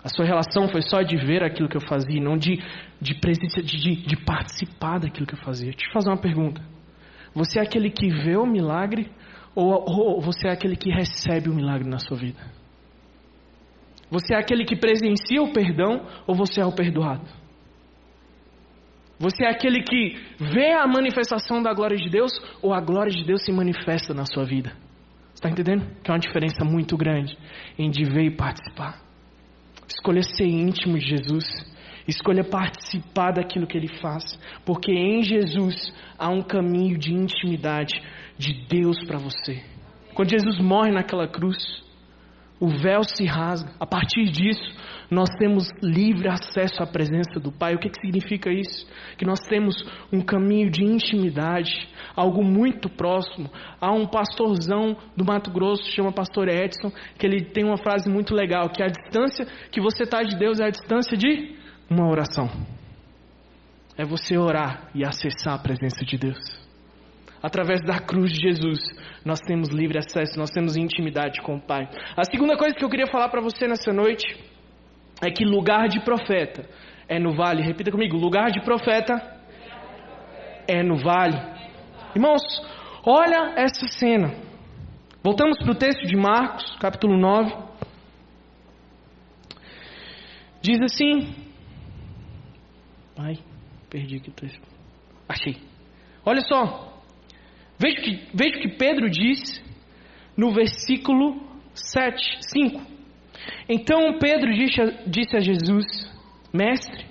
A 0.04 0.10
sua 0.10 0.26
relação 0.26 0.70
foi 0.70 0.82
só 0.82 1.02
de 1.02 1.18
ver 1.18 1.44
aquilo 1.44 1.68
que 1.68 1.78
eu 1.78 1.88
fazia, 1.88 2.22
não 2.22 2.38
de, 2.38 2.62
de, 3.00 3.16
presença, 3.16 3.62
de, 3.62 4.06
de 4.06 4.18
participar 4.18 5.00
daquilo 5.00 5.28
que 5.28 5.34
eu 5.34 5.44
fazia. 5.44 5.72
Deixa 5.72 5.86
eu 5.86 5.90
te 5.90 5.94
fazer 5.94 6.10
uma 6.10 6.18
pergunta. 6.18 6.62
Você 7.36 7.60
é 7.60 7.62
aquele 7.62 7.90
que 7.90 8.10
vê 8.10 8.38
o 8.38 8.46
milagre 8.46 9.12
ou, 9.54 9.72
ou 9.86 10.22
você 10.22 10.48
é 10.48 10.52
aquele 10.52 10.78
que 10.78 10.90
recebe 10.90 11.50
o 11.50 11.54
milagre 11.54 11.88
na 11.88 12.00
sua 12.00 12.18
vida? 12.18 12.63
Você 14.14 14.36
é 14.36 14.38
aquele 14.38 14.64
que 14.64 14.76
presencia 14.76 15.42
o 15.42 15.52
perdão 15.52 16.06
ou 16.28 16.36
você 16.36 16.62
é 16.62 16.66
o 16.66 16.72
perdoado? 16.72 17.26
Você 19.18 19.44
é 19.44 19.50
aquele 19.50 19.82
que 19.82 20.20
vê 20.38 20.72
a 20.72 20.86
manifestação 20.86 21.64
da 21.64 21.74
glória 21.74 21.98
de 21.98 22.12
Deus 22.12 22.32
ou 22.62 22.76
a 22.76 22.80
glória 22.80 23.12
de 23.12 23.26
Deus 23.26 23.44
se 23.44 23.52
manifesta 23.52 24.14
na 24.14 24.24
sua 24.24 24.46
vida? 24.46 24.72
Está 25.34 25.50
entendendo? 25.50 25.88
Que 26.04 26.12
é 26.12 26.14
uma 26.14 26.20
diferença 26.20 26.64
muito 26.64 26.96
grande 26.96 27.36
em 27.76 27.90
de 27.90 28.04
ver 28.04 28.26
e 28.26 28.30
participar. 28.38 29.02
Escolha 29.90 30.22
ser 30.22 30.46
íntimo 30.46 31.00
de 31.00 31.08
Jesus. 31.08 31.46
Escolha 32.08 32.44
participar 32.44 33.32
daquilo 33.32 33.66
que 33.66 33.78
Ele 33.78 33.98
faz. 34.00 34.40
Porque 34.64 34.92
em 34.92 35.24
Jesus 35.24 35.92
há 36.20 36.30
um 36.30 36.44
caminho 36.44 37.00
de 37.00 37.12
intimidade 37.12 38.00
de 38.38 38.54
Deus 38.68 39.04
para 39.08 39.18
você. 39.18 39.64
Quando 40.14 40.30
Jesus 40.30 40.60
morre 40.60 40.92
naquela 40.92 41.28
cruz, 41.28 41.83
o 42.64 42.70
véu 42.70 43.04
se 43.04 43.26
rasga. 43.26 43.70
A 43.78 43.86
partir 43.86 44.24
disso, 44.32 44.74
nós 45.12 45.28
temos 45.38 45.68
livre 45.82 46.30
acesso 46.30 46.82
à 46.82 46.88
presença 46.88 47.38
do 47.38 47.52
Pai. 47.52 47.76
O 47.76 47.78
que, 47.78 47.90
que 47.90 48.00
significa 48.00 48.50
isso? 48.50 48.88
Que 49.18 49.26
nós 49.26 49.42
temos 49.50 49.76
um 50.14 50.22
caminho 50.22 50.72
de 50.72 50.82
intimidade, 50.82 51.90
algo 52.16 52.42
muito 52.42 52.88
próximo. 52.88 53.50
Há 53.82 53.92
um 53.92 54.08
pastorzão 54.08 54.96
do 55.14 55.26
Mato 55.26 55.52
Grosso, 55.52 55.92
chama 55.92 56.14
Pastor 56.14 56.48
Edson, 56.48 56.90
que 57.20 57.28
ele 57.28 57.44
tem 57.52 57.66
uma 57.66 57.78
frase 57.78 58.10
muito 58.10 58.34
legal, 58.34 58.70
que 58.70 58.82
a 58.82 58.88
distância 58.88 59.46
que 59.70 59.82
você 59.82 60.04
está 60.04 60.24
de 60.24 60.38
Deus 60.38 60.62
é 60.62 60.68
a 60.68 60.70
distância 60.70 61.18
de 61.18 61.58
uma 61.90 62.08
oração. 62.08 62.50
É 63.98 64.06
você 64.06 64.38
orar 64.38 64.90
e 64.96 65.04
acessar 65.04 65.56
a 65.56 65.60
presença 65.60 66.06
de 66.06 66.18
Deus. 66.18 66.63
Através 67.44 67.82
da 67.82 68.00
cruz 68.00 68.32
de 68.32 68.40
Jesus, 68.40 68.80
nós 69.26 69.42
temos 69.42 69.68
livre 69.68 69.98
acesso, 69.98 70.40
nós 70.40 70.50
temos 70.50 70.78
intimidade 70.78 71.42
com 71.42 71.58
o 71.58 71.62
Pai. 71.62 71.90
A 72.16 72.24
segunda 72.24 72.56
coisa 72.56 72.74
que 72.74 72.86
eu 72.86 72.90
queria 72.90 73.08
falar 73.08 73.28
para 73.28 73.42
você 73.42 73.68
nessa 73.68 73.92
noite 73.92 74.26
é 75.22 75.30
que 75.30 75.44
lugar 75.44 75.90
de 75.90 76.00
profeta 76.00 76.66
é 77.06 77.20
no 77.20 77.36
vale. 77.36 77.62
Repita 77.62 77.92
comigo: 77.92 78.16
lugar 78.16 78.50
de 78.50 78.62
profeta 78.64 79.16
é 80.66 80.82
no 80.82 80.96
vale. 80.96 81.38
Irmãos, 82.16 82.42
olha 83.06 83.56
essa 83.58 83.88
cena. 83.90 84.34
Voltamos 85.22 85.58
para 85.60 85.72
o 85.72 85.76
texto 85.76 86.08
de 86.08 86.16
Marcos, 86.16 86.78
capítulo 86.80 87.18
9. 87.18 87.54
Diz 90.62 90.80
assim. 90.82 91.36
Ai, 93.18 93.38
perdi 93.90 94.16
aqui 94.16 94.30
o 94.30 94.34
texto. 94.34 94.62
Achei. 95.28 95.58
Olha 96.26 96.40
só. 96.40 96.93
Veja 97.80 98.00
o 98.00 98.04
que, 98.04 98.28
veja 98.34 98.60
que 98.60 98.70
Pedro 98.78 99.10
diz 99.10 99.62
no 100.38 100.54
versículo 100.54 101.42
7, 101.74 102.38
5. 102.42 102.82
Então 103.68 104.18
Pedro 104.20 104.54
disse 104.54 104.82
a, 104.82 104.86
disse 105.08 105.36
a 105.36 105.40
Jesus: 105.40 105.86
Mestre, 106.54 107.06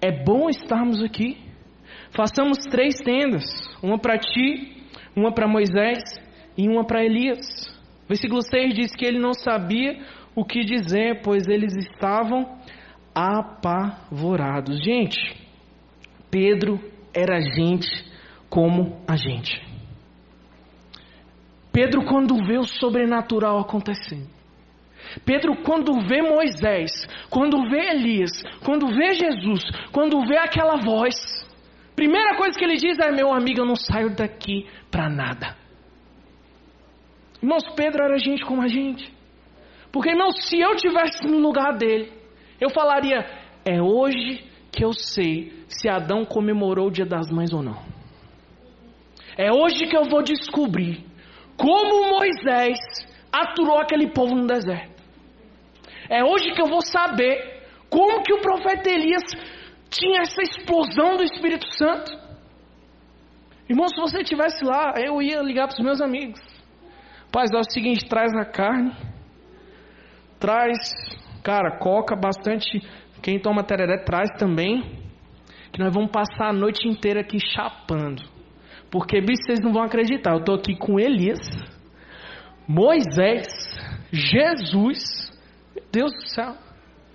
é 0.00 0.10
bom 0.10 0.48
estarmos 0.48 1.02
aqui. 1.02 1.38
Façamos 2.10 2.58
três 2.70 2.96
tendas: 3.04 3.44
uma 3.82 3.98
para 3.98 4.18
ti, 4.18 4.82
uma 5.16 5.32
para 5.32 5.48
Moisés 5.48 6.02
e 6.56 6.68
uma 6.68 6.84
para 6.84 7.04
Elias. 7.04 7.46
Versículo 8.08 8.42
6 8.42 8.74
diz 8.74 8.94
que 8.94 9.06
ele 9.06 9.18
não 9.18 9.32
sabia 9.32 9.98
o 10.34 10.44
que 10.44 10.60
dizer, 10.60 11.20
pois 11.22 11.46
eles 11.46 11.74
estavam 11.76 12.58
apavorados. 13.14 14.82
Gente, 14.82 15.18
Pedro 16.30 16.80
era 17.14 17.40
gente 17.40 17.88
como 18.48 19.00
a 19.06 19.16
gente. 19.16 19.71
Pedro, 21.72 22.04
quando 22.04 22.36
vê 22.44 22.58
o 22.58 22.64
sobrenatural 22.64 23.58
acontecendo, 23.58 24.28
Pedro, 25.24 25.56
quando 25.62 26.00
vê 26.06 26.22
Moisés, 26.22 26.90
quando 27.28 27.68
vê 27.68 27.90
Elias, 27.90 28.30
quando 28.64 28.86
vê 28.88 29.12
Jesus, 29.14 29.62
quando 29.92 30.24
vê 30.26 30.38
aquela 30.38 30.76
voz, 30.76 31.14
primeira 31.94 32.36
coisa 32.36 32.58
que 32.58 32.64
ele 32.64 32.76
diz 32.76 32.98
é: 32.98 33.10
Meu 33.10 33.32
amigo, 33.32 33.60
eu 33.60 33.66
não 33.66 33.76
saio 33.76 34.14
daqui 34.14 34.66
para 34.90 35.08
nada. 35.08 35.56
Irmãos, 37.42 37.64
Pedro 37.74 38.04
era 38.04 38.18
gente 38.18 38.44
como 38.44 38.62
a 38.62 38.68
gente. 38.68 39.12
Porque, 39.90 40.10
irmãos, 40.10 40.48
se 40.48 40.58
eu 40.58 40.76
tivesse 40.76 41.26
no 41.26 41.38
lugar 41.38 41.76
dele, 41.76 42.10
eu 42.60 42.70
falaria: 42.70 43.26
É 43.64 43.82
hoje 43.82 44.44
que 44.70 44.84
eu 44.84 44.92
sei 44.92 45.52
se 45.68 45.88
Adão 45.88 46.24
comemorou 46.24 46.88
o 46.88 46.90
dia 46.90 47.04
das 47.04 47.30
mães 47.30 47.52
ou 47.52 47.62
não. 47.62 47.82
É 49.36 49.52
hoje 49.52 49.86
que 49.86 49.96
eu 49.96 50.04
vou 50.04 50.22
descobrir 50.22 51.11
como 51.56 52.10
Moisés 52.10 52.78
aturou 53.32 53.78
aquele 53.78 54.10
povo 54.10 54.34
no 54.34 54.46
deserto. 54.46 55.02
É 56.08 56.22
hoje 56.24 56.52
que 56.52 56.60
eu 56.60 56.66
vou 56.66 56.82
saber 56.82 57.62
como 57.88 58.22
que 58.22 58.34
o 58.34 58.40
profeta 58.40 58.90
Elias 58.90 59.22
tinha 59.88 60.20
essa 60.22 60.42
explosão 60.42 61.16
do 61.16 61.22
Espírito 61.22 61.66
Santo. 61.74 62.12
Irmão, 63.68 63.88
se 63.88 64.00
você 64.00 64.20
estivesse 64.20 64.64
lá, 64.64 64.94
eu 64.96 65.22
ia 65.22 65.40
ligar 65.40 65.66
para 65.68 65.74
os 65.74 65.84
meus 65.84 66.00
amigos. 66.00 66.40
Paz, 67.30 67.50
é 67.54 67.58
o 67.58 67.70
seguinte, 67.70 68.06
traz 68.08 68.30
a 68.34 68.44
carne, 68.44 68.92
traz, 70.38 70.76
cara, 71.42 71.78
coca 71.78 72.14
bastante. 72.14 72.80
Quem 73.22 73.40
toma 73.40 73.64
tereré 73.64 73.98
traz 74.04 74.28
também. 74.38 75.00
Que 75.72 75.78
nós 75.78 75.94
vamos 75.94 76.10
passar 76.10 76.50
a 76.50 76.52
noite 76.52 76.86
inteira 76.86 77.20
aqui 77.20 77.38
chapando. 77.38 78.22
Porque, 78.92 79.22
bicho, 79.22 79.42
vocês 79.46 79.60
não 79.60 79.72
vão 79.72 79.82
acreditar. 79.82 80.32
Eu 80.32 80.40
estou 80.40 80.56
aqui 80.56 80.76
com 80.76 81.00
Elias, 81.00 81.40
Moisés, 82.68 83.48
Jesus. 84.12 85.32
Deus 85.90 86.12
do 86.12 86.28
céu. 86.28 86.54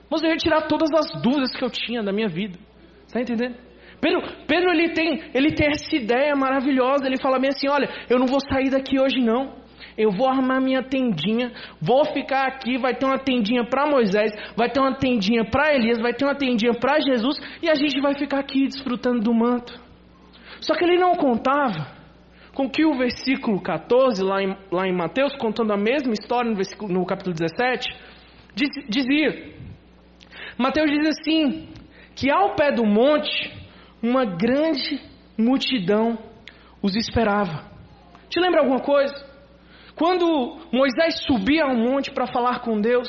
Mas 0.09 0.23
eu 0.23 0.29
ia 0.29 0.37
tirar 0.37 0.61
todas 0.63 0.89
as 0.91 1.21
dúvidas 1.21 1.55
que 1.55 1.63
eu 1.63 1.69
tinha 1.69 2.01
da 2.01 2.11
minha 2.11 2.27
vida. 2.27 2.57
Está 3.05 3.21
entendendo? 3.21 3.55
Pedro, 4.01 4.21
Pedro 4.47 4.71
ele, 4.71 4.89
tem, 4.89 5.23
ele 5.33 5.53
tem 5.53 5.67
essa 5.67 5.95
ideia 5.95 6.35
maravilhosa. 6.35 7.05
Ele 7.05 7.21
fala 7.21 7.37
bem 7.37 7.49
assim: 7.49 7.69
olha, 7.69 7.87
eu 8.09 8.17
não 8.17 8.25
vou 8.25 8.39
sair 8.39 8.71
daqui 8.71 8.99
hoje 8.99 9.19
não. 9.19 9.55
Eu 9.95 10.11
vou 10.11 10.27
armar 10.27 10.61
minha 10.61 10.81
tendinha, 10.81 11.51
vou 11.79 12.05
ficar 12.05 12.47
aqui. 12.47 12.77
Vai 12.79 12.95
ter 12.95 13.05
uma 13.05 13.19
tendinha 13.19 13.65
para 13.65 13.87
Moisés, 13.87 14.31
vai 14.55 14.69
ter 14.69 14.79
uma 14.79 14.95
tendinha 14.95 15.45
para 15.45 15.75
Elias, 15.75 15.99
vai 15.99 16.13
ter 16.13 16.25
uma 16.25 16.35
tendinha 16.35 16.73
para 16.73 16.99
Jesus, 16.99 17.39
e 17.61 17.69
a 17.69 17.75
gente 17.75 17.99
vai 17.99 18.15
ficar 18.15 18.39
aqui 18.39 18.67
desfrutando 18.67 19.21
do 19.21 19.33
manto. 19.33 19.86
Só 20.61 20.75
que 20.75 20.83
ele 20.83 20.97
não 20.97 21.15
contava 21.15 21.97
com 22.53 22.69
que 22.69 22.85
o 22.85 22.97
versículo 22.97 23.61
14, 23.61 24.23
lá 24.23 24.41
em, 24.41 24.57
lá 24.71 24.87
em 24.87 24.95
Mateus, 24.95 25.35
contando 25.35 25.73
a 25.73 25.77
mesma 25.77 26.13
história 26.13 26.51
no, 26.51 26.87
no 26.87 27.05
capítulo 27.05 27.35
17, 27.35 27.87
diz, 28.55 28.69
dizia: 28.89 29.53
Mateus 30.57 30.89
diz 30.89 31.07
assim: 31.07 31.67
que 32.15 32.31
ao 32.31 32.55
pé 32.55 32.71
do 32.71 32.83
monte, 32.83 33.53
uma 34.01 34.25
grande 34.25 34.99
multidão 35.37 36.17
os 36.81 36.95
esperava. 36.95 37.65
Te 38.27 38.39
lembra 38.39 38.61
alguma 38.61 38.79
coisa? 38.79 39.15
Quando 39.95 40.59
Moisés 40.71 41.23
subia 41.27 41.63
ao 41.63 41.75
monte 41.75 42.11
para 42.11 42.27
falar 42.27 42.61
com 42.61 42.81
Deus, 42.81 43.07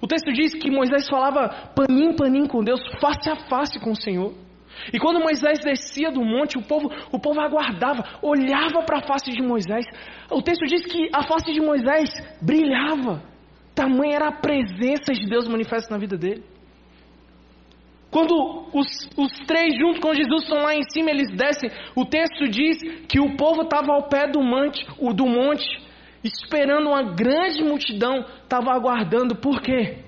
o 0.00 0.06
texto 0.06 0.32
diz 0.32 0.54
que 0.54 0.70
Moisés 0.70 1.08
falava 1.08 1.72
panim, 1.74 2.14
panim 2.14 2.46
com 2.46 2.62
Deus, 2.62 2.80
face 3.00 3.28
a 3.28 3.36
face 3.48 3.80
com 3.80 3.90
o 3.90 4.00
Senhor. 4.00 4.32
E 4.92 4.98
quando 4.98 5.20
Moisés 5.20 5.60
descia 5.60 6.10
do 6.10 6.24
monte, 6.24 6.58
o 6.58 6.62
povo, 6.62 6.90
o 7.12 7.18
povo 7.18 7.40
aguardava, 7.40 8.04
olhava 8.22 8.82
para 8.82 8.98
a 8.98 9.02
face 9.02 9.30
de 9.30 9.42
Moisés. 9.42 9.84
O 10.30 10.42
texto 10.42 10.64
diz 10.66 10.84
que 10.86 11.08
a 11.12 11.22
face 11.22 11.52
de 11.52 11.60
Moisés 11.60 12.10
brilhava. 12.40 13.22
Tamanha 13.74 14.16
era 14.16 14.28
a 14.28 14.32
presença 14.32 15.12
de 15.12 15.26
Deus 15.26 15.48
manifesta 15.48 15.92
na 15.92 15.98
vida 15.98 16.16
dele. 16.16 16.42
Quando 18.10 18.68
os, 18.72 18.86
os 19.16 19.32
três, 19.46 19.76
junto 19.76 20.00
com 20.00 20.14
Jesus, 20.14 20.44
estão 20.44 20.62
lá 20.62 20.74
em 20.74 20.82
cima, 20.90 21.10
eles 21.10 21.30
descem. 21.36 21.70
O 21.94 22.04
texto 22.06 22.48
diz 22.48 22.78
que 23.08 23.20
o 23.20 23.36
povo 23.36 23.62
estava 23.62 23.92
ao 23.92 24.08
pé 24.08 24.26
do 24.30 24.42
monte, 24.42 24.86
o 24.98 25.12
do 25.12 25.26
monte, 25.26 25.66
esperando 26.24 26.88
uma 26.88 27.02
grande 27.02 27.62
multidão, 27.62 28.24
estava 28.42 28.72
aguardando. 28.72 29.36
Por 29.36 29.60
quê? 29.60 29.98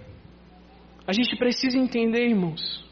A 1.07 1.13
gente 1.13 1.37
precisa 1.37 1.77
entender, 1.77 2.29
irmãos 2.29 2.88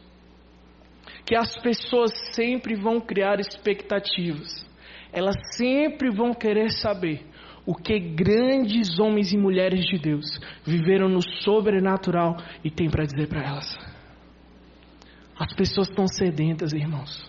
que 1.26 1.34
as 1.34 1.56
pessoas 1.60 2.12
sempre 2.32 2.76
vão 2.76 3.00
criar 3.00 3.40
expectativas. 3.40 4.64
Elas 5.12 5.36
sempre 5.56 6.08
vão 6.08 6.32
querer 6.32 6.70
saber 6.70 7.26
o 7.66 7.74
que 7.74 7.98
grandes 7.98 9.00
homens 9.00 9.32
e 9.32 9.36
mulheres 9.36 9.84
de 9.84 9.98
Deus 9.98 10.24
viveram 10.64 11.08
no 11.08 11.20
sobrenatural 11.20 12.36
e 12.62 12.70
tem 12.70 12.88
para 12.88 13.04
dizer 13.04 13.28
para 13.28 13.42
elas. 13.42 13.76
As 15.36 15.52
pessoas 15.52 15.88
estão 15.88 16.06
sedentas, 16.06 16.72
irmãos. 16.72 17.28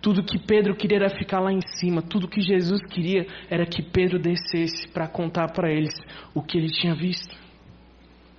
Tudo 0.00 0.24
que 0.24 0.36
Pedro 0.40 0.74
queria 0.74 0.98
era 0.98 1.16
ficar 1.16 1.38
lá 1.38 1.52
em 1.52 1.60
cima, 1.78 2.02
tudo 2.02 2.26
que 2.26 2.40
Jesus 2.40 2.84
queria 2.86 3.24
era 3.48 3.64
que 3.64 3.80
Pedro 3.80 4.18
descesse 4.18 4.88
para 4.88 5.06
contar 5.06 5.52
para 5.52 5.70
eles 5.70 5.94
o 6.34 6.42
que 6.42 6.58
ele 6.58 6.72
tinha 6.72 6.94
visto 6.96 7.36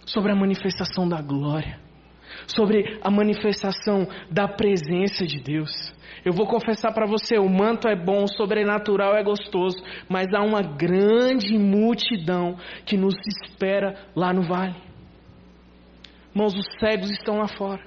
sobre 0.05 0.33
a 0.33 0.35
manifestação 0.35 1.07
da 1.07 1.21
glória 1.21 1.82
sobre 2.47 2.99
a 3.01 3.09
manifestação 3.09 4.07
da 4.29 4.47
presença 4.47 5.25
de 5.25 5.39
Deus. 5.41 5.93
Eu 6.25 6.33
vou 6.33 6.47
confessar 6.47 6.93
para 6.93 7.05
você: 7.05 7.37
o 7.37 7.49
manto 7.49 7.87
é 7.87 7.95
bom, 7.95 8.23
o 8.23 8.27
sobrenatural 8.27 9.15
é 9.15 9.23
gostoso, 9.23 9.77
mas 10.09 10.33
há 10.33 10.41
uma 10.41 10.61
grande 10.61 11.57
multidão 11.57 12.57
que 12.85 12.95
nos 12.95 13.15
espera 13.43 13.95
lá 14.15 14.33
no 14.33 14.43
vale. 14.43 14.75
Irmãos, 16.33 16.53
os 16.55 16.65
cegos 16.79 17.11
estão 17.11 17.37
lá 17.37 17.47
fora. 17.47 17.83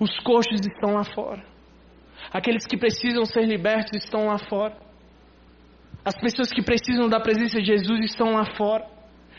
Os 0.00 0.18
coxos 0.20 0.60
estão 0.60 0.94
lá 0.94 1.04
fora. 1.04 1.44
Aqueles 2.32 2.66
que 2.66 2.76
precisam 2.76 3.24
ser 3.24 3.46
libertos 3.46 4.02
estão 4.02 4.26
lá 4.26 4.38
fora. 4.38 4.76
As 6.04 6.18
pessoas 6.20 6.50
que 6.50 6.62
precisam 6.62 7.08
da 7.08 7.20
presença 7.20 7.58
de 7.60 7.66
Jesus 7.66 8.00
estão 8.06 8.32
lá 8.32 8.44
fora. 8.56 8.91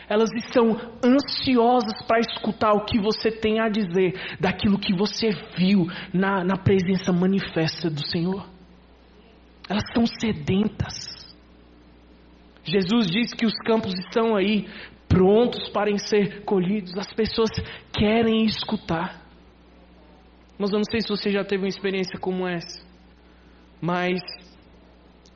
Elas 0.09 0.29
estão 0.33 0.77
ansiosas 1.03 2.01
para 2.07 2.19
escutar 2.19 2.73
o 2.73 2.85
que 2.85 2.99
você 2.99 3.31
tem 3.31 3.59
a 3.59 3.69
dizer 3.69 4.13
daquilo 4.39 4.79
que 4.79 4.93
você 4.93 5.29
viu 5.57 5.87
na, 6.13 6.43
na 6.43 6.57
presença 6.57 7.11
manifesta 7.11 7.89
do 7.89 8.05
Senhor. 8.07 8.45
Elas 9.69 9.83
estão 9.87 10.05
sedentas. 10.05 11.23
Jesus 12.65 13.07
diz 13.07 13.33
que 13.33 13.45
os 13.45 13.53
campos 13.65 13.93
estão 13.93 14.35
aí, 14.35 14.67
prontos 15.07 15.69
para 15.69 15.95
ser 15.97 16.43
colhidos. 16.43 16.97
As 16.97 17.11
pessoas 17.13 17.49
querem 17.93 18.45
escutar. 18.45 19.21
Mas 20.57 20.71
eu 20.71 20.77
não 20.77 20.85
sei 20.89 21.01
se 21.01 21.09
você 21.09 21.31
já 21.31 21.43
teve 21.43 21.63
uma 21.63 21.69
experiência 21.69 22.19
como 22.19 22.47
essa, 22.47 22.85
mas 23.81 24.21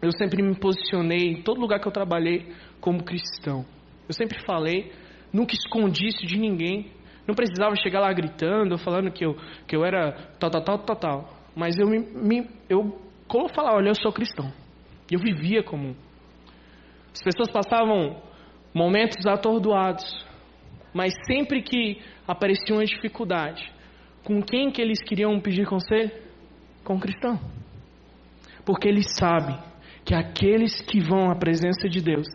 eu 0.01 0.11
sempre 0.11 0.43
me 0.43 0.55
posicionei 0.55 1.31
em 1.31 1.41
todo 1.41 1.59
lugar 1.59 1.79
que 1.79 1.87
eu 1.87 1.91
trabalhei 1.91 2.53
como 2.79 3.03
cristão. 3.03 3.65
Eu 4.07 4.13
sempre 4.13 4.43
falei, 4.45 4.91
nunca 5.33 5.53
escondi 5.53 6.07
isso 6.07 6.25
de 6.25 6.37
ninguém. 6.37 6.91
Não 7.27 7.35
precisava 7.35 7.75
chegar 7.75 7.99
lá 7.99 8.11
gritando, 8.13 8.77
falando 8.77 9.11
que 9.11 9.25
eu, 9.25 9.35
que 9.67 9.75
eu 9.75 9.83
era 9.83 10.13
tal, 10.39 10.49
tal, 10.49 10.61
tal, 10.63 10.79
tal, 10.79 10.95
tal. 10.95 11.29
Mas 11.55 11.77
eu 11.77 11.87
me, 11.87 11.99
me 11.99 12.49
eu 12.69 13.01
como 13.27 13.49
falar, 13.49 13.75
olha, 13.75 13.89
eu 13.89 13.95
sou 13.95 14.11
cristão. 14.13 14.51
Eu 15.11 15.19
vivia 15.19 15.63
como 15.63 15.95
As 17.13 17.21
pessoas 17.23 17.51
passavam 17.51 18.21
momentos 18.73 19.25
atordoados, 19.25 20.25
mas 20.93 21.13
sempre 21.25 21.61
que 21.61 22.01
aparecia 22.27 22.75
uma 22.75 22.85
dificuldade, 22.85 23.71
com 24.23 24.41
quem 24.41 24.69
que 24.71 24.81
eles 24.81 25.01
queriam 25.01 25.39
pedir 25.39 25.65
conselho? 25.65 26.11
Com 26.83 26.95
o 26.95 26.99
cristão. 26.99 27.39
Porque 28.65 28.87
eles 28.87 29.07
sabem 29.17 29.57
que 30.05 30.13
aqueles 30.13 30.81
que 30.81 30.99
vão 30.99 31.31
à 31.31 31.35
presença 31.35 31.89
de 31.89 32.01
Deus 32.01 32.27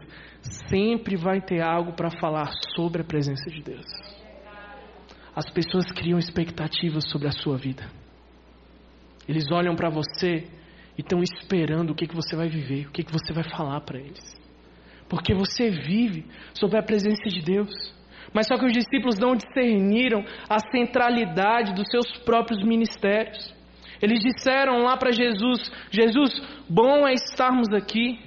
sempre 0.68 1.16
vai 1.16 1.40
ter 1.40 1.60
algo 1.60 1.92
para 1.92 2.10
falar 2.10 2.50
sobre 2.74 3.02
a 3.02 3.04
presença 3.04 3.50
de 3.50 3.62
Deus. 3.62 3.86
As 5.34 5.48
pessoas 5.50 5.90
criam 5.92 6.18
expectativas 6.18 7.08
sobre 7.10 7.28
a 7.28 7.32
sua 7.32 7.56
vida. 7.56 7.84
Eles 9.26 9.50
olham 9.50 9.74
para 9.74 9.88
você 9.88 10.46
e 10.98 11.00
estão 11.00 11.22
esperando 11.22 11.90
o 11.90 11.94
que, 11.94 12.06
que 12.06 12.14
você 12.14 12.36
vai 12.36 12.48
viver, 12.48 12.88
o 12.88 12.90
que, 12.90 13.02
que 13.02 13.12
você 13.12 13.32
vai 13.32 13.44
falar 13.44 13.80
para 13.80 13.98
eles. 13.98 14.20
Porque 15.08 15.34
você 15.34 15.70
vive 15.70 16.26
sobre 16.54 16.78
a 16.78 16.82
presença 16.82 17.28
de 17.28 17.40
Deus. 17.42 17.70
Mas 18.34 18.46
só 18.46 18.58
que 18.58 18.66
os 18.66 18.72
discípulos 18.72 19.18
não 19.18 19.34
discerniram 19.34 20.24
a 20.48 20.58
centralidade 20.70 21.74
dos 21.74 21.88
seus 21.90 22.18
próprios 22.24 22.62
ministérios. 22.62 23.54
Eles 24.00 24.20
disseram 24.20 24.82
lá 24.82 24.96
para 24.96 25.12
Jesus: 25.12 25.70
Jesus, 25.90 26.30
bom 26.68 27.06
é 27.06 27.12
estarmos 27.12 27.68
aqui. 27.72 28.18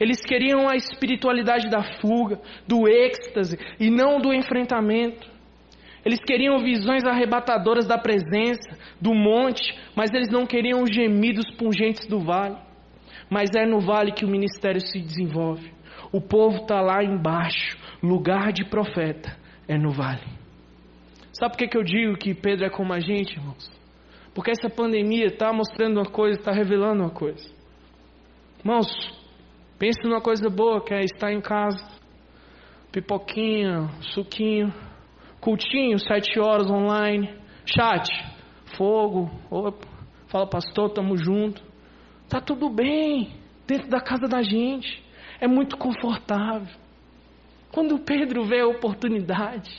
Eles 0.00 0.20
queriam 0.22 0.66
a 0.66 0.76
espiritualidade 0.76 1.68
da 1.68 1.82
fuga, 2.00 2.40
do 2.66 2.88
êxtase 2.88 3.58
e 3.78 3.90
não 3.90 4.18
do 4.18 4.32
enfrentamento. 4.32 5.28
Eles 6.02 6.18
queriam 6.20 6.58
visões 6.60 7.04
arrebatadoras 7.04 7.86
da 7.86 7.98
presença, 7.98 8.78
do 8.98 9.12
monte, 9.12 9.78
mas 9.94 10.10
eles 10.14 10.30
não 10.30 10.46
queriam 10.46 10.82
os 10.82 10.90
gemidos 10.90 11.44
pungentes 11.56 12.08
do 12.08 12.20
vale. 12.20 12.56
Mas 13.28 13.50
é 13.54 13.66
no 13.66 13.80
vale 13.80 14.12
que 14.12 14.24
o 14.24 14.28
ministério 14.28 14.80
se 14.80 14.98
desenvolve. 14.98 15.70
O 16.10 16.20
povo 16.20 16.62
está 16.62 16.80
lá 16.80 17.04
embaixo, 17.04 17.76
lugar 18.02 18.52
de 18.52 18.64
profeta 18.64 19.36
é 19.68 19.76
no 19.76 19.90
vale. 19.90 20.24
Sabe 21.32 21.52
por 21.52 21.58
que, 21.58 21.68
que 21.68 21.76
eu 21.76 21.84
digo 21.84 22.16
que 22.16 22.34
Pedro 22.34 22.66
é 22.66 22.70
como 22.70 22.92
a 22.92 23.00
gente, 23.00 23.36
irmãos? 23.36 23.70
Porque 24.34 24.50
essa 24.50 24.68
pandemia 24.68 25.26
está 25.26 25.52
mostrando 25.52 25.98
uma 25.98 26.10
coisa, 26.10 26.38
está 26.38 26.52
revelando 26.52 27.02
uma 27.02 27.10
coisa. 27.10 27.48
Irmãos, 28.58 28.88
pense 29.80 29.98
numa 30.04 30.20
coisa 30.20 30.50
boa 30.50 30.84
que 30.84 30.92
é 30.92 31.02
estar 31.02 31.32
em 31.32 31.40
casa. 31.40 31.82
Pipoquinha, 32.92 33.88
suquinho, 34.12 34.70
cultinho, 35.40 35.98
sete 35.98 36.38
horas 36.38 36.70
online, 36.70 37.34
chat, 37.64 38.06
fogo, 38.76 39.30
opa, 39.50 39.86
fala 40.28 40.46
pastor, 40.46 40.90
tamo 40.90 41.16
junto. 41.16 41.62
Tá 42.28 42.42
tudo 42.42 42.68
bem 42.68 43.32
dentro 43.66 43.88
da 43.88 44.02
casa 44.02 44.28
da 44.28 44.42
gente. 44.42 45.02
É 45.40 45.48
muito 45.48 45.78
confortável. 45.78 46.76
Quando 47.72 47.98
Pedro 48.00 48.44
vê 48.44 48.60
a 48.60 48.66
oportunidade 48.66 49.70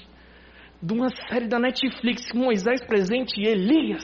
de 0.81 0.93
uma 0.93 1.09
série 1.29 1.47
da 1.47 1.59
Netflix, 1.59 2.23
Moisés 2.33 2.83
presente 2.87 3.39
e 3.39 3.45
Elias, 3.45 4.01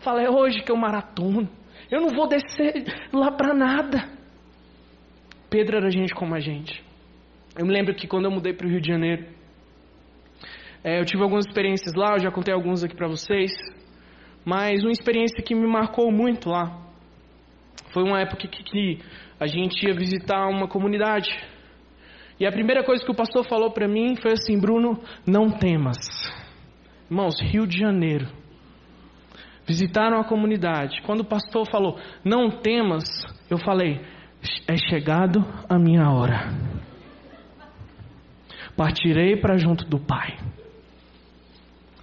fala: 0.00 0.20
é 0.20 0.28
hoje 0.28 0.64
que 0.64 0.72
eu 0.72 0.76
maratono. 0.76 1.48
Eu 1.88 2.00
não 2.00 2.08
vou 2.08 2.26
descer 2.26 2.84
lá 3.12 3.30
para 3.30 3.54
nada. 3.54 4.21
Pedro 5.52 5.76
era 5.76 5.90
gente 5.90 6.14
como 6.14 6.34
a 6.34 6.40
gente. 6.40 6.82
Eu 7.58 7.66
me 7.66 7.72
lembro 7.72 7.94
que 7.94 8.08
quando 8.08 8.24
eu 8.24 8.30
mudei 8.30 8.54
para 8.54 8.66
o 8.66 8.70
Rio 8.70 8.80
de 8.80 8.88
Janeiro, 8.88 9.26
é, 10.82 10.98
eu 10.98 11.04
tive 11.04 11.22
algumas 11.22 11.44
experiências 11.44 11.94
lá, 11.94 12.14
eu 12.14 12.20
já 12.20 12.30
contei 12.30 12.54
algumas 12.54 12.82
aqui 12.82 12.96
para 12.96 13.06
vocês, 13.06 13.52
mas 14.46 14.82
uma 14.82 14.90
experiência 14.90 15.44
que 15.44 15.54
me 15.54 15.66
marcou 15.66 16.10
muito 16.10 16.48
lá 16.48 16.80
foi 17.92 18.02
uma 18.02 18.18
época 18.18 18.48
que, 18.48 18.62
que 18.64 18.98
a 19.38 19.46
gente 19.46 19.86
ia 19.86 19.94
visitar 19.94 20.48
uma 20.48 20.66
comunidade 20.66 21.28
e 22.40 22.46
a 22.46 22.50
primeira 22.50 22.82
coisa 22.82 23.04
que 23.04 23.10
o 23.10 23.14
pastor 23.14 23.46
falou 23.46 23.70
para 23.70 23.86
mim 23.86 24.16
foi 24.16 24.32
assim: 24.32 24.58
Bruno, 24.58 24.98
não 25.26 25.50
temas. 25.50 25.98
Irmãos, 27.10 27.34
Rio 27.40 27.66
de 27.66 27.78
Janeiro. 27.78 28.26
Visitaram 29.66 30.18
a 30.18 30.24
comunidade. 30.24 31.02
Quando 31.02 31.20
o 31.20 31.24
pastor 31.24 31.70
falou, 31.70 32.00
não 32.24 32.50
temas, 32.50 33.04
eu 33.48 33.58
falei, 33.58 34.00
é 34.66 34.76
chegado 34.76 35.44
a 35.68 35.78
minha 35.78 36.10
hora. 36.10 36.50
Partirei 38.76 39.36
para 39.36 39.56
junto 39.56 39.84
do 39.84 39.98
Pai. 39.98 40.38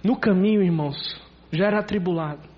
No 0.02 0.18
caminho, 0.18 0.62
irmãos, 0.62 0.96
já 1.52 1.66
era 1.66 1.80
atribulado. 1.80 2.48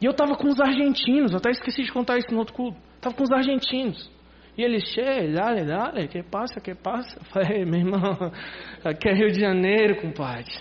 E 0.00 0.04
eu 0.04 0.12
estava 0.12 0.34
com 0.34 0.48
os 0.48 0.60
argentinos, 0.60 1.34
até 1.34 1.50
esqueci 1.50 1.82
de 1.82 1.92
contar 1.92 2.18
isso 2.18 2.32
no 2.32 2.38
outro 2.38 2.54
culto. 2.54 2.78
Estava 2.96 3.14
com 3.14 3.22
os 3.22 3.30
argentinos. 3.30 4.10
E 4.56 4.62
ele, 4.62 4.80
che, 4.80 5.32
dale, 5.32 5.64
dale, 5.64 6.08
que 6.08 6.22
passa, 6.22 6.60
que 6.60 6.74
passa? 6.74 7.18
Eu 7.18 7.24
falei, 7.26 7.64
meu 7.64 7.80
irmão, 7.80 8.32
aqui 8.84 9.08
é 9.08 9.14
Rio 9.14 9.30
de 9.30 9.40
Janeiro, 9.40 10.00
compadre. 10.00 10.52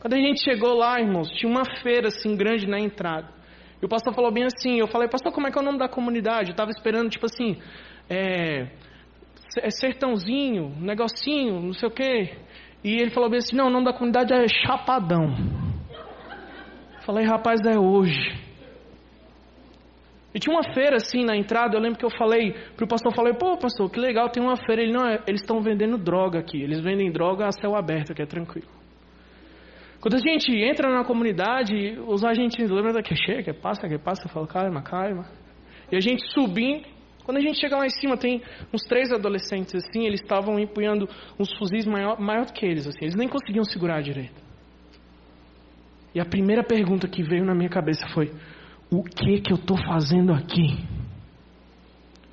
Quando 0.00 0.14
a 0.14 0.18
gente 0.18 0.42
chegou 0.42 0.74
lá, 0.74 1.00
irmãos, 1.00 1.28
tinha 1.30 1.50
uma 1.50 1.64
feira 1.82 2.08
assim 2.08 2.36
grande 2.36 2.66
na 2.66 2.78
entrada. 2.78 3.35
E 3.80 3.84
o 3.84 3.88
pastor 3.88 4.14
falou 4.14 4.32
bem 4.32 4.44
assim, 4.44 4.78
eu 4.78 4.86
falei, 4.86 5.08
pastor, 5.08 5.32
como 5.32 5.46
é 5.46 5.50
que 5.50 5.58
é 5.58 5.60
o 5.60 5.64
nome 5.64 5.78
da 5.78 5.88
comunidade? 5.88 6.48
Eu 6.48 6.52
estava 6.52 6.70
esperando, 6.70 7.10
tipo 7.10 7.26
assim, 7.26 7.58
é, 8.08 8.68
é 9.60 9.70
sertãozinho, 9.70 10.74
negocinho, 10.80 11.60
não 11.60 11.72
sei 11.72 11.88
o 11.88 11.92
quê. 11.92 12.36
E 12.82 13.00
ele 13.00 13.10
falou 13.10 13.28
bem 13.28 13.38
assim, 13.38 13.56
não, 13.56 13.66
o 13.66 13.70
nome 13.70 13.84
da 13.84 13.92
comunidade 13.92 14.32
é 14.32 14.46
Chapadão. 14.48 15.34
Eu 16.96 17.02
falei, 17.02 17.26
rapaz, 17.26 17.60
é 17.66 17.78
hoje. 17.78 18.46
E 20.36 20.38
tinha 20.38 20.54
uma 20.54 20.74
feira 20.74 20.96
assim 20.96 21.24
na 21.24 21.34
entrada, 21.34 21.76
eu 21.76 21.80
lembro 21.80 21.98
que 21.98 22.04
eu 22.04 22.10
falei 22.10 22.52
pro 22.76 22.86
pastor, 22.86 23.14
falei, 23.14 23.32
pô 23.32 23.56
pastor, 23.56 23.90
que 23.90 23.98
legal, 23.98 24.28
tem 24.28 24.42
uma 24.42 24.56
feira. 24.56 24.82
Ele, 24.82 24.92
não, 24.92 25.06
é, 25.06 25.18
eles 25.26 25.40
estão 25.40 25.62
vendendo 25.62 25.96
droga 25.96 26.38
aqui, 26.38 26.60
eles 26.62 26.80
vendem 26.80 27.10
droga 27.10 27.46
a 27.46 27.52
céu 27.52 27.74
aberto, 27.74 28.14
que 28.14 28.20
é 28.20 28.26
tranquilo. 28.26 28.68
Quando 30.00 30.14
a 30.14 30.18
gente 30.18 30.52
entra 30.52 30.90
na 30.90 31.04
comunidade, 31.04 31.98
os 32.06 32.24
agentes 32.24 32.70
lembram 32.70 33.02
que 33.02 33.16
chega, 33.16 33.42
que 33.42 33.52
passa, 33.52 33.88
que 33.88 33.98
passa, 33.98 34.26
eu 34.26 34.28
falo, 34.28 34.46
calma, 34.46 34.82
calma. 34.82 35.26
E 35.90 35.96
a 35.96 36.00
gente 36.00 36.24
subindo, 36.32 36.84
quando 37.24 37.38
a 37.38 37.40
gente 37.40 37.58
chega 37.58 37.76
lá 37.76 37.86
em 37.86 37.90
cima, 37.90 38.16
tem 38.16 38.42
uns 38.72 38.82
três 38.82 39.10
adolescentes 39.10 39.74
assim, 39.74 40.06
eles 40.06 40.20
estavam 40.20 40.58
empunhando 40.58 41.08
uns 41.38 41.52
fuzis 41.58 41.86
maior, 41.86 42.20
maior 42.20 42.46
que 42.46 42.64
eles, 42.64 42.86
assim, 42.86 42.98
eles 43.02 43.16
nem 43.16 43.28
conseguiam 43.28 43.64
segurar 43.64 44.02
direito. 44.02 44.46
E 46.14 46.20
a 46.20 46.24
primeira 46.24 46.62
pergunta 46.62 47.08
que 47.08 47.22
veio 47.22 47.44
na 47.44 47.54
minha 47.54 47.68
cabeça 47.68 48.06
foi: 48.08 48.32
o 48.90 49.02
que 49.02 49.40
que 49.40 49.52
eu 49.52 49.56
estou 49.56 49.76
fazendo 49.76 50.32
aqui? 50.32 50.78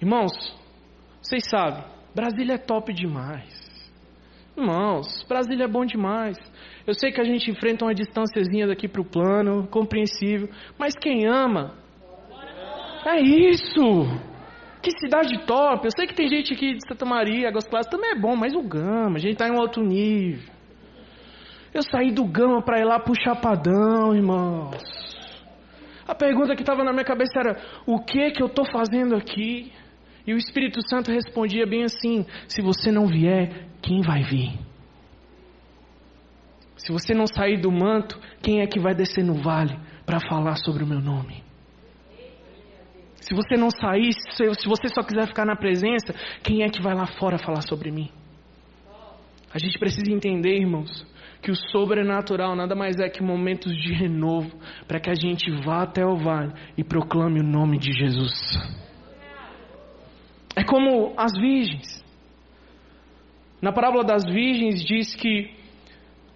Irmãos, 0.01 0.31
vocês 1.21 1.43
sabem, 1.49 1.83
Brasília 2.13 2.53
é 2.53 2.57
top 2.57 2.93
demais. 2.93 3.63
Irmãos, 4.55 5.25
Brasília 5.27 5.65
é 5.65 5.67
bom 5.67 5.85
demais. 5.85 6.37
Eu 6.85 6.93
sei 6.93 7.11
que 7.11 7.21
a 7.21 7.23
gente 7.23 7.49
enfrenta 7.49 7.85
uma 7.85 7.93
distânciazinha 7.93 8.67
daqui 8.67 8.87
para 8.87 9.01
o 9.01 9.05
plano, 9.05 9.67
compreensível, 9.67 10.49
mas 10.77 10.93
quem 10.95 11.25
ama, 11.25 11.73
é 13.05 13.21
isso. 13.21 14.05
Que 14.81 14.91
cidade 14.99 15.45
top. 15.45 15.85
Eu 15.85 15.91
sei 15.95 16.05
que 16.05 16.13
tem 16.13 16.27
gente 16.27 16.53
aqui 16.53 16.73
de 16.73 16.85
Santa 16.85 17.05
Maria, 17.05 17.47
Águas 17.47 17.65
Claras, 17.65 17.87
também 17.87 18.11
é 18.11 18.15
bom, 18.15 18.35
mas 18.35 18.53
o 18.53 18.61
Gama, 18.61 19.15
a 19.15 19.19
gente 19.19 19.33
está 19.33 19.47
em 19.47 19.51
um 19.51 19.59
outro 19.59 19.81
nível. 19.81 20.51
Eu 21.73 21.81
saí 21.81 22.11
do 22.11 22.25
Gama 22.25 22.61
para 22.61 22.79
ir 22.79 22.85
lá 22.85 22.99
para 22.99 23.11
o 23.11 23.15
Chapadão, 23.15 24.13
irmãos. 24.13 24.77
A 26.05 26.13
pergunta 26.13 26.53
que 26.53 26.61
estava 26.61 26.83
na 26.83 26.91
minha 26.91 27.05
cabeça 27.05 27.39
era: 27.39 27.57
o 27.87 27.99
que 27.99 28.31
que 28.31 28.43
eu 28.43 28.47
estou 28.47 28.65
fazendo 28.65 29.15
aqui? 29.15 29.71
E 30.27 30.33
o 30.33 30.37
Espírito 30.37 30.79
Santo 30.89 31.11
respondia 31.11 31.65
bem 31.65 31.83
assim: 31.83 32.25
se 32.47 32.61
você 32.61 32.91
não 32.91 33.07
vier, 33.07 33.67
quem 33.81 34.01
vai 34.01 34.21
vir? 34.21 34.51
Se 36.83 36.91
você 36.91 37.13
não 37.13 37.25
sair 37.25 37.61
do 37.61 37.71
manto, 37.71 38.19
quem 38.41 38.59
é 38.59 38.67
que 38.67 38.77
vai 38.77 38.93
descer 38.93 39.23
no 39.23 39.35
vale 39.35 39.79
para 40.05 40.19
falar 40.19 40.57
sobre 40.57 40.83
o 40.83 40.87
meu 40.87 40.99
nome? 40.99 41.41
Se 43.15 43.33
você 43.33 43.55
não 43.55 43.69
sair, 43.71 44.11
se 44.11 44.67
você 44.67 44.89
só 44.89 45.01
quiser 45.01 45.25
ficar 45.27 45.45
na 45.45 45.55
presença, 45.55 46.13
quem 46.43 46.61
é 46.61 46.67
que 46.67 46.81
vai 46.81 46.93
lá 46.93 47.07
fora 47.07 47.37
falar 47.37 47.61
sobre 47.61 47.89
mim? 47.89 48.09
A 49.53 49.57
gente 49.59 49.79
precisa 49.79 50.11
entender, 50.11 50.59
irmãos, 50.59 51.07
que 51.41 51.51
o 51.51 51.55
sobrenatural 51.55 52.53
nada 52.53 52.75
mais 52.75 52.99
é 52.99 53.07
que 53.07 53.23
momentos 53.23 53.73
de 53.73 53.93
renovo 53.93 54.51
para 54.85 54.99
que 54.99 55.09
a 55.09 55.15
gente 55.15 55.49
vá 55.63 55.83
até 55.83 56.05
o 56.05 56.17
vale 56.17 56.51
e 56.77 56.83
proclame 56.83 57.39
o 57.39 57.43
nome 57.43 57.79
de 57.79 57.93
Jesus. 57.93 58.33
É 60.53 60.65
como 60.65 61.13
as 61.15 61.31
virgens. 61.31 62.03
Na 63.61 63.71
parábola 63.71 64.03
das 64.03 64.25
virgens 64.25 64.83
diz 64.83 65.15
que 65.15 65.62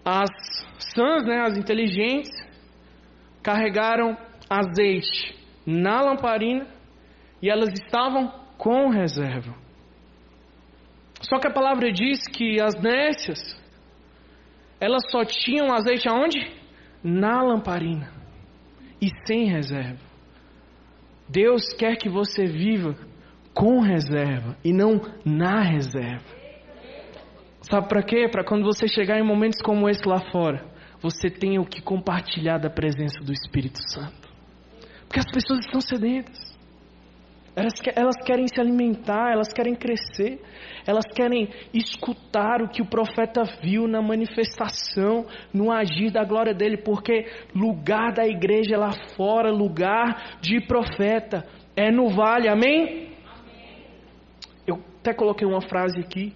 as 0.10 0.30
sãs, 0.96 1.26
né, 1.26 1.42
as 1.42 1.58
inteligentes, 1.58 2.32
carregaram 3.44 4.18
azeite 4.50 5.36
na 5.66 6.00
lamparina 6.00 6.66
e 7.42 7.50
elas 7.50 7.74
estavam 7.74 8.32
com 8.58 8.88
reserva. 8.88 9.54
Só 11.20 11.40
que 11.40 11.48
a 11.48 11.54
palavra 11.54 11.92
diz 11.92 12.26
que 12.26 12.62
as 12.62 12.74
nécias 12.82 13.38
elas 14.80 15.04
só 15.12 15.26
tinham 15.26 15.74
azeite 15.74 16.08
aonde? 16.08 16.40
Na 17.04 17.42
lamparina 17.42 18.10
e 19.02 19.10
sem 19.26 19.50
reserva. 19.50 20.00
Deus 21.28 21.74
quer 21.74 21.98
que 21.98 22.08
você 22.08 22.46
viva 22.46 22.96
com 23.54 23.82
reserva 23.82 24.56
e 24.64 24.72
não 24.72 25.02
na 25.26 25.62
reserva. 25.62 26.37
Sabe 27.70 27.90
para 27.90 28.02
quê? 28.02 28.30
Para 28.30 28.46
quando 28.46 28.64
você 28.64 28.88
chegar 28.88 29.20
em 29.20 29.24
momentos 29.24 29.62
como 29.62 29.90
esse 29.90 30.08
lá 30.08 30.20
fora, 30.32 30.64
você 31.02 31.30
tenha 31.30 31.60
o 31.60 31.66
que 31.66 31.82
compartilhar 31.82 32.58
da 32.58 32.70
presença 32.70 33.20
do 33.20 33.34
Espírito 33.34 33.80
Santo. 33.92 34.30
Porque 35.06 35.20
as 35.20 35.30
pessoas 35.30 35.66
estão 35.66 35.82
sedentas. 35.82 36.56
Elas, 37.54 37.74
elas 37.96 38.16
querem 38.24 38.48
se 38.48 38.62
alimentar, 38.62 39.32
elas 39.34 39.52
querem 39.52 39.76
crescer, 39.76 40.40
elas 40.86 41.06
querem 41.14 41.50
escutar 41.74 42.62
o 42.62 42.70
que 42.70 42.84
o 42.84 42.86
profeta 42.86 43.44
viu 43.62 43.88
na 43.88 44.02
manifestação, 44.02 45.26
no 45.52 45.72
agir 45.72 46.12
da 46.12 46.24
glória 46.24 46.54
dele, 46.54 46.78
porque 46.78 47.26
lugar 47.54 48.14
da 48.14 48.26
igreja 48.26 48.76
é 48.76 48.78
lá 48.78 48.92
fora, 49.16 49.52
lugar 49.52 50.38
de 50.40 50.62
profeta, 50.68 51.46
é 51.76 51.92
no 51.92 52.10
vale, 52.10 52.48
amém? 52.48 52.82
amém? 52.84 53.12
Eu 54.68 54.76
até 55.00 55.14
coloquei 55.14 55.48
uma 55.48 55.62
frase 55.62 56.00
aqui 56.00 56.34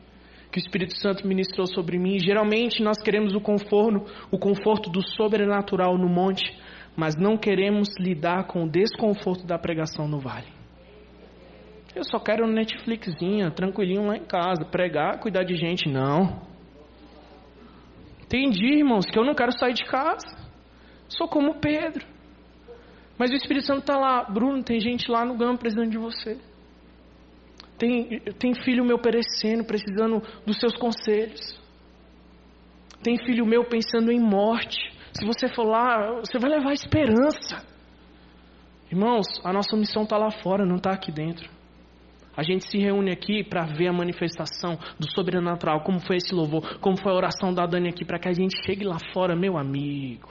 que 0.52 0.60
o 0.60 0.62
Espírito 0.62 0.98
Santo 0.98 1.26
ministrou 1.26 1.66
sobre 1.66 1.98
mim. 1.98 2.20
Geralmente 2.20 2.84
nós 2.84 3.02
queremos 3.02 3.34
o 3.34 3.40
conforto, 3.40 4.06
o 4.30 4.38
conforto 4.38 4.90
do 4.90 5.02
sobrenatural 5.02 5.98
no 5.98 6.10
monte, 6.10 6.44
mas 6.96 7.16
não 7.16 7.38
queremos 7.38 7.90
lidar 7.98 8.48
com 8.48 8.66
o 8.66 8.70
desconforto 8.70 9.46
da 9.46 9.58
pregação 9.58 10.08
no 10.08 10.20
vale. 10.20 10.48
Eu 11.96 12.04
só 12.04 12.20
quero 12.20 12.46
um 12.46 12.52
Netflixinha, 12.52 13.52
tranquilinho 13.52 14.08
lá 14.08 14.18
em 14.18 14.26
casa, 14.26 14.66
pregar, 14.66 15.20
cuidar 15.20 15.44
de 15.44 15.56
gente. 15.56 15.90
Não. 15.90 16.42
Entendi, 18.24 18.78
irmãos, 18.78 19.06
que 19.06 19.20
eu 19.20 19.26
não 19.26 19.34
quero 19.34 19.52
sair 19.52 19.74
de 19.74 19.84
casa. 19.86 20.26
Sou 21.10 21.28
como 21.28 21.60
Pedro. 21.60 22.06
Mas 23.18 23.30
o 23.32 23.36
Espírito 23.36 23.68
Santo 23.68 23.82
está 23.82 23.98
lá. 23.98 24.24
Bruno, 24.24 24.64
tem 24.64 24.80
gente 24.80 25.12
lá 25.12 25.26
no 25.26 25.38
GAM 25.38 25.58
precisando 25.58 25.90
de 25.90 25.98
você. 25.98 26.40
Tem, 27.82 28.20
tem 28.38 28.54
filho 28.54 28.86
meu 28.86 29.00
perecendo, 29.00 29.66
precisando 29.66 30.22
dos 30.46 30.60
seus 30.60 30.78
conselhos. 30.78 31.60
Tem 33.02 33.18
filho 33.26 33.44
meu 33.44 33.66
pensando 33.66 34.12
em 34.12 34.20
morte. 34.20 34.78
Se 35.12 35.26
você 35.26 35.48
for 35.48 35.64
lá, 35.64 36.20
você 36.20 36.38
vai 36.38 36.52
levar 36.52 36.74
esperança. 36.74 37.66
Irmãos, 38.92 39.26
a 39.44 39.52
nossa 39.52 39.76
missão 39.76 40.04
está 40.04 40.16
lá 40.16 40.30
fora, 40.30 40.64
não 40.64 40.76
está 40.76 40.92
aqui 40.92 41.12
dentro. 41.12 41.50
A 42.38 42.44
gente 42.44 42.70
se 42.70 42.78
reúne 42.78 43.12
aqui 43.12 43.44
para 43.44 43.66
ver 43.66 43.88
a 43.88 43.94
manifestação 43.94 44.78
do 45.00 45.12
sobrenatural, 45.12 45.82
como 45.82 46.00
foi 46.00 46.18
esse 46.18 46.36
louvor, 46.36 46.78
como 46.80 47.02
foi 47.02 47.12
a 47.12 47.16
oração 47.16 47.52
da 47.52 47.66
Dani 47.66 47.90
aqui, 47.90 48.06
para 48.06 48.20
que 48.20 48.30
a 48.30 48.34
gente 48.34 48.64
chegue 48.64 48.86
lá 48.86 48.98
fora, 49.12 49.36
meu 49.36 49.58
amigo. 49.58 50.30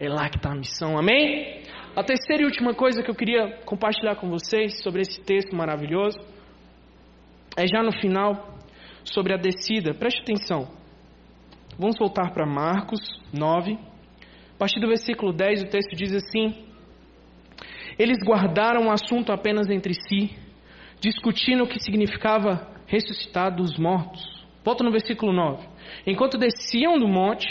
É 0.00 0.08
lá 0.08 0.28
que 0.28 0.36
está 0.36 0.50
a 0.50 0.56
missão, 0.56 0.98
amém? 0.98 1.62
A 1.94 2.02
terceira 2.02 2.42
e 2.42 2.44
última 2.44 2.74
coisa 2.74 3.04
que 3.04 3.10
eu 3.10 3.14
queria 3.14 3.60
compartilhar 3.64 4.16
com 4.16 4.28
vocês 4.28 4.82
sobre 4.82 5.02
esse 5.02 5.20
texto 5.20 5.54
maravilhoso 5.54 6.18
é 7.58 7.66
já 7.66 7.82
no 7.82 7.92
final, 7.92 8.56
sobre 9.04 9.34
a 9.34 9.36
descida. 9.36 9.92
Preste 9.92 10.22
atenção. 10.22 10.68
Vamos 11.76 11.98
voltar 11.98 12.32
para 12.32 12.46
Marcos 12.46 13.00
9. 13.32 13.72
A 13.72 14.58
partir 14.58 14.80
do 14.80 14.86
versículo 14.86 15.32
10, 15.32 15.64
o 15.64 15.66
texto 15.66 15.96
diz 15.96 16.14
assim: 16.14 16.54
Eles 17.98 18.18
guardaram 18.24 18.86
o 18.86 18.90
assunto 18.90 19.32
apenas 19.32 19.68
entre 19.68 19.92
si 19.94 20.36
discutindo 21.00 21.64
o 21.64 21.68
que 21.68 21.80
significava 21.80 22.66
ressuscitar 22.86 23.54
dos 23.54 23.76
mortos. 23.78 24.22
Volta 24.64 24.84
no 24.84 24.90
versículo 24.90 25.32
9. 25.32 25.66
Enquanto 26.06 26.38
desciam 26.38 26.98
do 26.98 27.08
monte, 27.08 27.46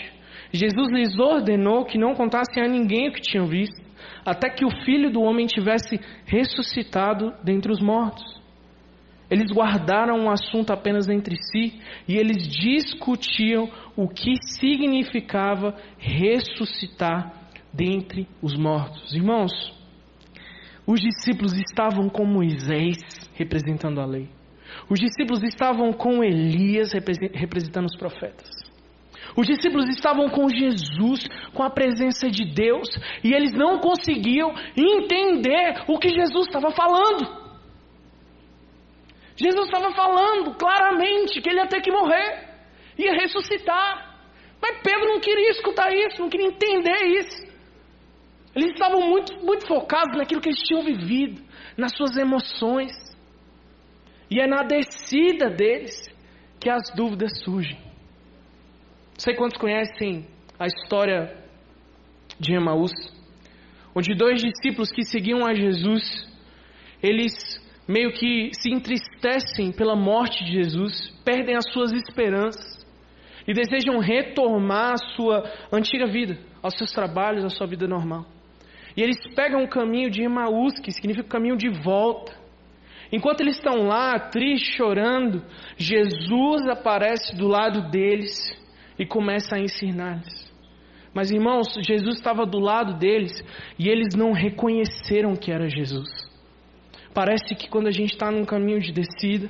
Jesus 0.52 0.89
lhes 0.91 1.17
ordenou 1.20 1.86
que 1.86 1.98
não 1.98 2.13
contassem 2.13 2.63
a 2.63 2.67
ninguém 2.67 3.10
o 3.10 3.13
que 3.13 3.22
tinham 3.22 3.48
visto, 3.48 3.82
até 4.26 4.50
que 4.50 4.65
o 4.65 4.86
filho 4.86 5.12
do 5.12 5.22
homem 5.22 5.48
tivesse 5.48 6.00
ressuscitado 6.26 7.34
dentre 7.43 7.72
os 7.72 7.82
mortos. 7.82 8.37
Eles 9.29 9.51
guardaram 9.51 10.25
o 10.25 10.29
assunto 10.29 10.71
apenas 10.71 11.09
entre 11.09 11.35
si 11.35 11.79
e 12.07 12.15
eles 12.15 12.47
discutiam 12.47 13.69
o 13.95 14.07
que 14.07 14.35
significava 14.41 15.75
ressuscitar 15.97 17.33
dentre 17.73 18.27
os 18.41 18.57
mortos. 18.57 19.13
Irmãos, 19.13 19.51
os 20.85 21.01
discípulos 21.01 21.53
estavam 21.57 22.07
com 22.07 22.25
Moisés 22.25 22.97
representando 23.33 23.99
a 23.99 24.05
lei. 24.05 24.29
Os 24.89 24.99
discípulos 24.99 25.43
estavam 25.43 25.91
com 25.91 26.23
Elias 26.23 26.91
representando 27.33 27.85
os 27.85 27.97
profetas. 27.97 28.47
Os 29.35 29.45
discípulos 29.45 29.87
estavam 29.89 30.29
com 30.29 30.49
Jesus, 30.49 31.27
com 31.53 31.61
a 31.61 31.69
presença 31.69 32.29
de 32.29 32.45
Deus, 32.45 32.87
e 33.23 33.33
eles 33.33 33.51
não 33.53 33.79
conseguiam 33.79 34.53
entender 34.75 35.83
o 35.87 35.99
que 35.99 36.09
Jesus 36.09 36.47
estava 36.47 36.71
falando. 36.71 37.46
Jesus 39.38 39.65
estava 39.65 39.93
falando 39.93 40.56
claramente 40.56 41.39
que 41.39 41.50
ele 41.50 41.60
ia 41.60 41.67
ter 41.67 41.82
que 41.82 41.91
morrer, 41.91 42.50
ia 42.97 43.13
ressuscitar. 43.13 44.17
Mas 44.60 44.82
Pedro 44.82 45.06
não 45.06 45.19
queria 45.19 45.52
escutar 45.52 45.93
isso, 45.93 46.19
não 46.19 46.30
queria 46.30 46.47
entender 46.47 47.19
isso. 47.19 47.45
Eles 48.56 48.71
estavam 48.71 49.02
muito, 49.02 49.38
muito 49.45 49.67
focados 49.67 50.17
naquilo 50.17 50.41
que 50.41 50.50
eles 50.50 50.62
tinham 50.62 50.84
vivido, 50.84 51.43
nas 51.78 51.95
suas 51.95 52.17
emoções. 52.17 52.91
E 54.32 54.41
é 54.41 54.47
na 54.47 54.63
descida 54.63 55.50
deles 55.52 55.93
que 56.60 56.67
as 56.67 56.89
dúvidas 56.95 57.39
surgem. 57.43 57.78
Não 57.78 59.19
sei 59.19 59.36
quantos 59.36 59.60
conhecem 59.60 60.28
a 60.60 60.65
história 60.65 61.38
de 62.39 62.56
Emaús, 62.56 62.91
onde 63.95 64.15
dois 64.15 64.41
discípulos 64.41 64.91
que 64.91 65.04
seguiam 65.04 65.45
a 65.45 65.54
Jesus, 65.54 66.28
eles 67.02 67.34
meio 67.88 68.12
que 68.12 68.52
se 68.54 68.69
entristecem 68.69 69.71
pela 69.71 69.95
morte 69.95 70.43
de 70.43 70.52
Jesus, 70.52 71.10
perdem 71.23 71.56
as 71.56 71.71
suas 71.71 71.91
esperanças 71.93 72.86
e 73.47 73.54
desejam 73.54 74.00
retomar 74.00 74.93
a 74.93 75.15
sua 75.15 75.50
antiga 75.71 76.06
vida, 76.06 76.38
aos 76.62 76.78
seus 76.78 76.91
trabalhos, 76.91 77.45
à 77.45 77.50
sua 77.50 77.65
vida 77.65 77.88
normal. 77.88 78.26
E 78.95 79.02
eles 79.02 79.17
pegam 79.36 79.63
o 79.63 79.69
caminho 79.69 80.10
de 80.10 80.23
Emaús, 80.23 80.80
que 80.80 80.91
significa 80.91 81.30
caminho 81.30 81.56
de 81.56 81.69
volta. 81.69 82.36
Enquanto 83.12 83.39
eles 83.39 83.56
estão 83.56 83.88
lá, 83.88 84.19
tristes, 84.19 84.76
chorando, 84.76 85.43
Jesus 85.78 86.67
aparece 86.67 87.36
do 87.38 87.47
lado 87.47 87.89
deles 87.89 88.36
e 89.00 89.06
começa 89.06 89.56
a 89.56 89.60
ensinar-lhes. 89.60 90.52
Mas 91.13 91.32
irmãos, 91.32 91.68
Jesus 91.88 92.18
estava 92.18 92.45
do 92.45 92.59
lado 92.59 92.97
deles 92.97 93.32
e 93.80 93.88
eles 93.88 94.14
não 94.14 94.34
reconheceram 94.34 95.36
que 95.36 95.51
era 95.51 95.70
Jesus. 95.70 96.26
Parece 97.18 97.55
que 97.55 97.68
quando 97.68 97.88
a 97.88 97.91
gente 97.91 98.11
está 98.13 98.30
num 98.30 98.45
caminho 98.45 98.80
de 98.80 98.91
descida, 98.91 99.49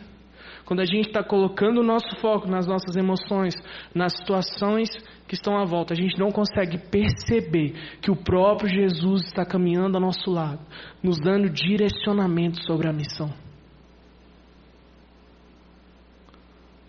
quando 0.64 0.80
a 0.80 0.86
gente 0.86 1.08
está 1.08 1.22
colocando 1.22 1.82
o 1.82 1.84
nosso 1.84 2.08
foco 2.22 2.48
nas 2.48 2.66
nossas 2.66 2.96
emoções, 2.96 3.54
nas 3.94 4.14
situações 4.14 4.88
que 5.28 5.36
estão 5.36 5.58
à 5.58 5.66
volta, 5.66 5.94
a 5.94 5.98
gente 5.98 6.18
não 6.18 6.32
consegue 6.32 6.78
perceber 6.78 7.74
que 8.02 8.10
o 8.10 8.16
próprio 8.16 8.70
Jesus 8.70 9.26
está 9.26 9.46
caminhando 9.46 9.98
ao 9.98 10.02
nosso 10.02 10.32
lado, 10.32 10.62
nos 11.04 11.20
dando 11.20 11.50
direcionamento 11.50 12.64
sobre 12.64 12.88
a 12.88 12.94
missão. 12.94 13.30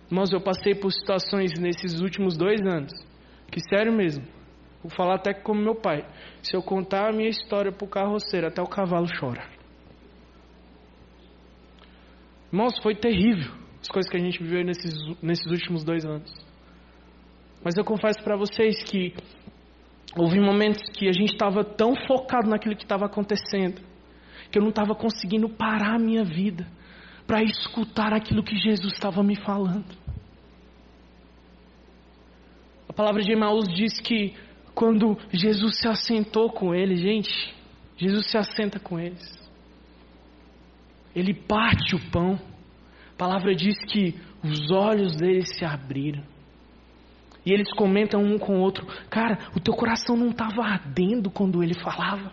Irmãos, 0.09 0.33
eu 0.33 0.41
passei 0.41 0.77
por 0.77 0.93
situações 0.93 1.59
nesses 1.59 2.01
últimos 2.01 2.37
dois 2.37 2.61
anos, 2.61 2.93
que 3.51 3.59
sério 3.69 3.93
mesmo, 3.93 4.25
vou 4.81 4.93
falar 4.93 5.17
até 5.17 5.35
como 5.35 5.61
meu 5.61 5.75
pai. 5.75 6.07
Se 6.41 6.57
eu 6.57 6.63
contar 6.63 7.09
a 7.09 7.13
minha 7.13 7.31
história 7.31 7.73
para 7.73 7.85
o 7.85 7.91
carroceiro, 7.91 8.47
até 8.47 8.63
o 8.63 8.69
cavalo 8.69 9.09
chora. 9.19 9.58
Irmãos, 12.53 12.79
foi 12.83 12.95
terrível 12.95 13.53
as 13.81 13.89
coisas 13.89 14.11
que 14.11 14.17
a 14.17 14.21
gente 14.21 14.43
viveu 14.43 14.65
nesses, 14.65 14.95
nesses 15.23 15.47
últimos 15.47 15.85
dois 15.85 16.05
anos. 16.05 16.33
Mas 17.63 17.77
eu 17.77 17.85
confesso 17.85 18.23
para 18.23 18.37
vocês 18.37 18.83
que 18.85 19.15
houve 20.17 20.41
momentos 20.41 20.83
que 20.95 21.09
a 21.09 21.13
gente 21.13 21.33
estava 21.33 21.63
tão 21.65 21.95
focado 22.07 22.49
naquilo 22.49 22.77
que 22.77 22.85
estava 22.85 23.07
acontecendo, 23.07 23.81
que 24.51 24.59
eu 24.59 24.63
não 24.63 24.71
estava 24.71 24.95
conseguindo 24.95 25.49
parar 25.49 25.97
a 25.97 25.99
minha 25.99 26.25
vida 26.25 26.67
para 27.27 27.43
escutar 27.43 28.15
aquilo 28.15 28.43
que 28.43 28.57
Jesus 28.57 28.95
estava 28.95 29.23
me 29.23 29.37
falando. 29.37 29.97
A 32.89 32.93
palavra 32.93 33.23
de 33.23 33.31
Emaús 33.33 33.69
diz 33.69 34.01
que 34.01 34.35
quando 34.75 35.19
Jesus 35.31 35.79
se 35.79 35.87
assentou 35.87 36.51
com 36.51 36.75
eles, 36.75 37.01
gente, 37.01 37.55
Jesus 37.97 38.31
se 38.31 38.39
assenta 38.39 38.79
com 38.81 38.99
eles. 38.99 39.48
Ele 41.15 41.35
parte 41.35 41.97
o 41.97 42.11
pão. 42.11 42.39
A 43.15 43.19
palavra 43.19 43.55
diz 43.55 43.77
que 43.87 44.15
os 44.43 44.71
olhos 44.71 45.17
deles 45.17 45.57
se 45.57 45.65
abriram. 45.65 46.23
E 47.45 47.53
eles 47.53 47.73
comentam 47.73 48.23
um 48.23 48.39
com 48.39 48.59
o 48.59 48.61
outro: 48.61 48.87
Cara, 49.09 49.39
o 49.57 49.61
teu 49.61 49.75
coração 49.75 50.17
não 50.17 50.31
estava 50.31 50.63
ardendo 50.63 51.31
quando 51.31 51.63
ele 51.63 51.75
falava? 51.75 52.33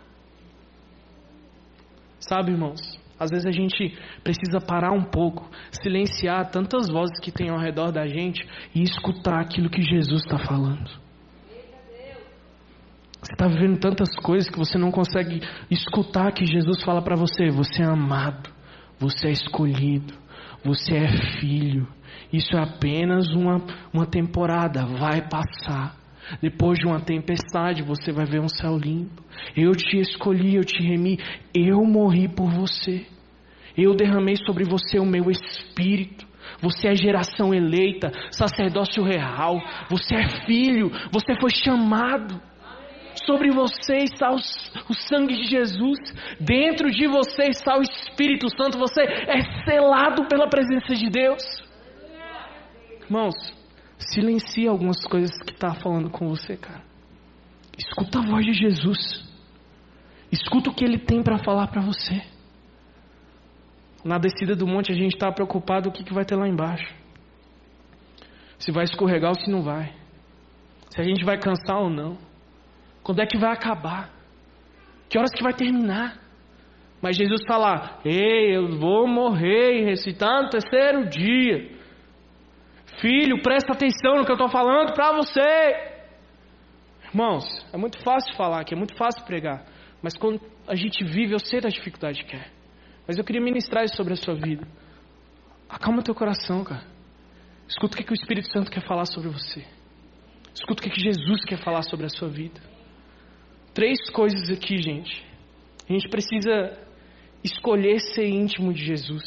Sabe, 2.20 2.52
irmãos? 2.52 2.82
Às 3.18 3.30
vezes 3.30 3.46
a 3.46 3.52
gente 3.52 3.98
precisa 4.24 4.60
parar 4.60 4.92
um 4.92 5.04
pouco, 5.04 5.50
silenciar 5.72 6.52
tantas 6.52 6.90
vozes 6.90 7.18
que 7.22 7.32
tem 7.32 7.50
ao 7.50 7.58
redor 7.58 7.92
da 7.92 8.06
gente 8.06 8.46
e 8.74 8.84
escutar 8.84 9.40
aquilo 9.40 9.70
que 9.70 9.82
Jesus 9.82 10.22
está 10.24 10.38
falando. 10.38 10.90
Você 13.22 13.34
está 13.34 13.48
vivendo 13.48 13.80
tantas 13.80 14.14
coisas 14.18 14.50
que 14.50 14.60
você 14.60 14.78
não 14.78 14.92
consegue 14.92 15.40
escutar 15.72 16.32
que 16.34 16.46
Jesus 16.46 16.84
fala 16.84 17.02
para 17.02 17.16
você: 17.16 17.50
você 17.50 17.82
é 17.82 17.86
amado, 17.86 18.50
você 19.00 19.28
é 19.28 19.32
escolhido, 19.32 20.14
você 20.64 20.96
é 20.96 21.40
filho. 21.40 21.88
Isso 22.32 22.56
é 22.56 22.64
apenas 22.64 23.28
uma, 23.34 23.62
uma 23.94 24.06
temporada, 24.06 24.86
vai 24.86 25.22
passar. 25.28 25.96
Depois 26.42 26.80
de 26.80 26.88
uma 26.88 27.00
tempestade, 27.00 27.84
você 27.84 28.12
vai 28.12 28.26
ver 28.26 28.42
um 28.42 28.50
céu 28.50 28.78
limpo. 28.78 29.24
Eu 29.56 29.74
te 29.74 29.98
escolhi, 30.00 30.56
eu 30.56 30.64
te 30.64 30.82
remi, 30.82 31.20
eu 31.54 31.84
morri 31.86 32.28
por 32.28 32.50
você. 32.50 33.06
Eu 33.78 33.94
derramei 33.94 34.36
sobre 34.38 34.64
você 34.64 34.98
o 35.00 35.06
meu 35.06 35.30
espírito. 35.30 36.26
Você 36.62 36.88
é 36.88 36.96
geração 36.96 37.54
eleita, 37.54 38.12
sacerdócio 38.32 39.04
real. 39.04 39.62
Você 39.90 40.16
é 40.16 40.46
filho, 40.46 40.90
você 41.12 41.36
foi 41.40 41.52
chamado. 41.52 42.42
Sobre 43.26 43.50
você 43.52 43.98
está 44.04 44.32
o, 44.32 44.36
o 44.36 44.94
sangue 44.94 45.36
de 45.36 45.48
Jesus, 45.50 46.00
dentro 46.40 46.92
de 46.92 47.08
você 47.08 47.44
está 47.50 47.78
o 47.78 47.82
Espírito 47.82 48.48
Santo. 48.56 48.78
Você 48.78 49.02
é 49.02 49.42
selado 49.66 50.28
pela 50.28 50.48
presença 50.48 50.94
de 50.94 51.10
Deus. 51.10 51.44
Irmãos, 53.02 53.36
silencia 53.98 54.70
algumas 54.70 55.04
coisas 55.06 55.36
que 55.44 55.54
está 55.54 55.74
falando 55.76 56.10
com 56.10 56.28
você, 56.28 56.56
cara. 56.56 56.84
Escuta 57.78 58.20
a 58.20 58.22
voz 58.22 58.46
de 58.46 58.54
Jesus. 58.54 59.26
Escuta 60.32 60.70
o 60.70 60.74
que 60.74 60.84
ele 60.84 60.98
tem 60.98 61.22
para 61.24 61.38
falar 61.40 61.68
para 61.68 61.82
você. 61.82 62.22
Na 64.04 64.18
descida 64.18 64.56
do 64.56 64.68
monte 64.68 64.92
a 64.92 64.96
gente 64.96 65.16
está 65.16 65.32
preocupado 65.32 65.90
o 65.90 65.92
que, 65.92 66.04
que 66.04 66.14
vai 66.14 66.26
ter 66.26 66.36
lá 66.36 66.48
embaixo. 66.48 66.94
Se 68.60 68.72
vai 68.72 68.84
escorregar 68.84 69.32
ou 69.32 69.40
se 69.40 69.50
não 69.50 69.62
vai. 69.62 69.94
Se 70.90 71.02
a 71.02 71.04
gente 71.04 71.26
vai 71.26 71.40
cansar 71.40 71.80
ou 71.80 71.90
não. 71.90 72.18
Quando 73.06 73.22
é 73.22 73.28
que 73.28 73.38
vai 73.38 73.54
acabar? 73.54 74.10
Que 75.08 75.20
horas 75.20 75.30
que 75.30 75.44
vai 75.44 75.54
terminar? 75.54 76.18
Mas 77.00 77.16
Jesus 77.16 77.40
fala: 77.48 78.00
Ei, 78.04 78.58
eu 78.58 78.80
vou 78.80 79.08
morrer 79.08 79.80
e 79.80 79.86
ressuscitar 79.86 80.42
no 80.42 80.50
terceiro 80.50 81.08
dia. 81.08 81.70
Filho, 83.00 83.44
presta 83.44 83.74
atenção 83.74 84.16
no 84.16 84.26
que 84.26 84.32
eu 84.32 84.36
estou 84.36 84.50
falando 84.50 84.92
para 84.94 85.12
você. 85.18 85.40
Irmãos, 87.10 87.46
é 87.72 87.78
muito 87.78 88.02
fácil 88.02 88.36
falar 88.36 88.62
aqui, 88.62 88.74
é 88.74 88.78
muito 88.78 88.98
fácil 88.98 89.24
pregar. 89.24 89.64
Mas 90.02 90.18
quando 90.18 90.42
a 90.68 90.74
gente 90.74 91.04
vive, 91.04 91.36
eu 91.36 91.40
sei 91.40 91.62
da 91.62 91.70
dificuldade 91.70 92.24
que 92.24 92.36
é. 92.36 92.48
Mas 93.08 93.20
eu 93.20 93.24
queria 93.24 93.42
ministrar 93.42 93.84
isso 93.84 93.96
sobre 93.96 94.14
a 94.14 94.16
sua 94.16 94.34
vida. 94.34 94.68
Acalma 95.70 96.02
teu 96.02 96.16
coração, 96.16 96.64
cara. 96.64 96.84
Escuta 97.68 97.94
o 97.94 97.98
que, 97.98 98.04
que 98.04 98.14
o 98.14 98.16
Espírito 98.16 98.52
Santo 98.52 98.72
quer 98.72 98.84
falar 98.88 99.06
sobre 99.06 99.30
você. 99.30 99.64
Escuta 100.56 100.82
o 100.82 100.84
que, 100.84 100.90
que 100.90 101.02
Jesus 101.02 101.46
quer 101.46 101.60
falar 101.64 101.84
sobre 101.84 102.08
a 102.08 102.10
sua 102.10 102.30
vida. 102.30 102.75
Três 103.76 104.10
coisas 104.12 104.50
aqui, 104.50 104.78
gente. 104.82 105.22
A 105.88 105.92
gente 105.92 106.08
precisa 106.08 106.80
escolher 107.44 108.00
ser 108.00 108.26
íntimo 108.26 108.74
de 108.74 108.86
Jesus. 108.86 109.22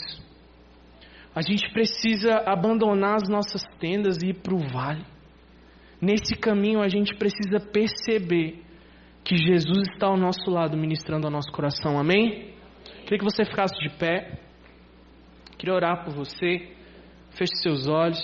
A 1.35 1.43
gente 1.43 1.71
precisa 1.71 2.35
abandonar 2.47 3.17
as 3.17 3.29
nossas 3.29 3.63
tendas 3.79 4.17
e 4.23 4.29
ir 4.31 4.35
para 4.35 4.55
o 4.55 4.59
vale. 4.59 5.05
Nesse 6.01 6.35
caminho, 6.35 6.81
a 6.81 6.89
gente 6.89 7.15
precisa 7.17 7.61
perceber 7.61 8.65
que 9.23 9.37
Jesus 9.37 9.87
está 9.93 10.07
ao 10.07 10.17
nosso 10.17 10.51
lado, 10.51 10.79
ministrando 10.79 11.27
ao 11.27 11.31
nosso 11.31 11.53
coração. 11.53 11.99
Amém? 11.99 12.55
Queria 13.03 13.19
que 13.19 13.25
você 13.25 13.45
ficasse 13.45 13.79
de 13.81 13.91
pé. 13.99 14.41
Queria 15.59 15.75
orar 15.75 16.05
por 16.05 16.15
você. 16.15 16.73
Feche 17.33 17.55
seus 17.63 17.87
olhos. 17.87 18.19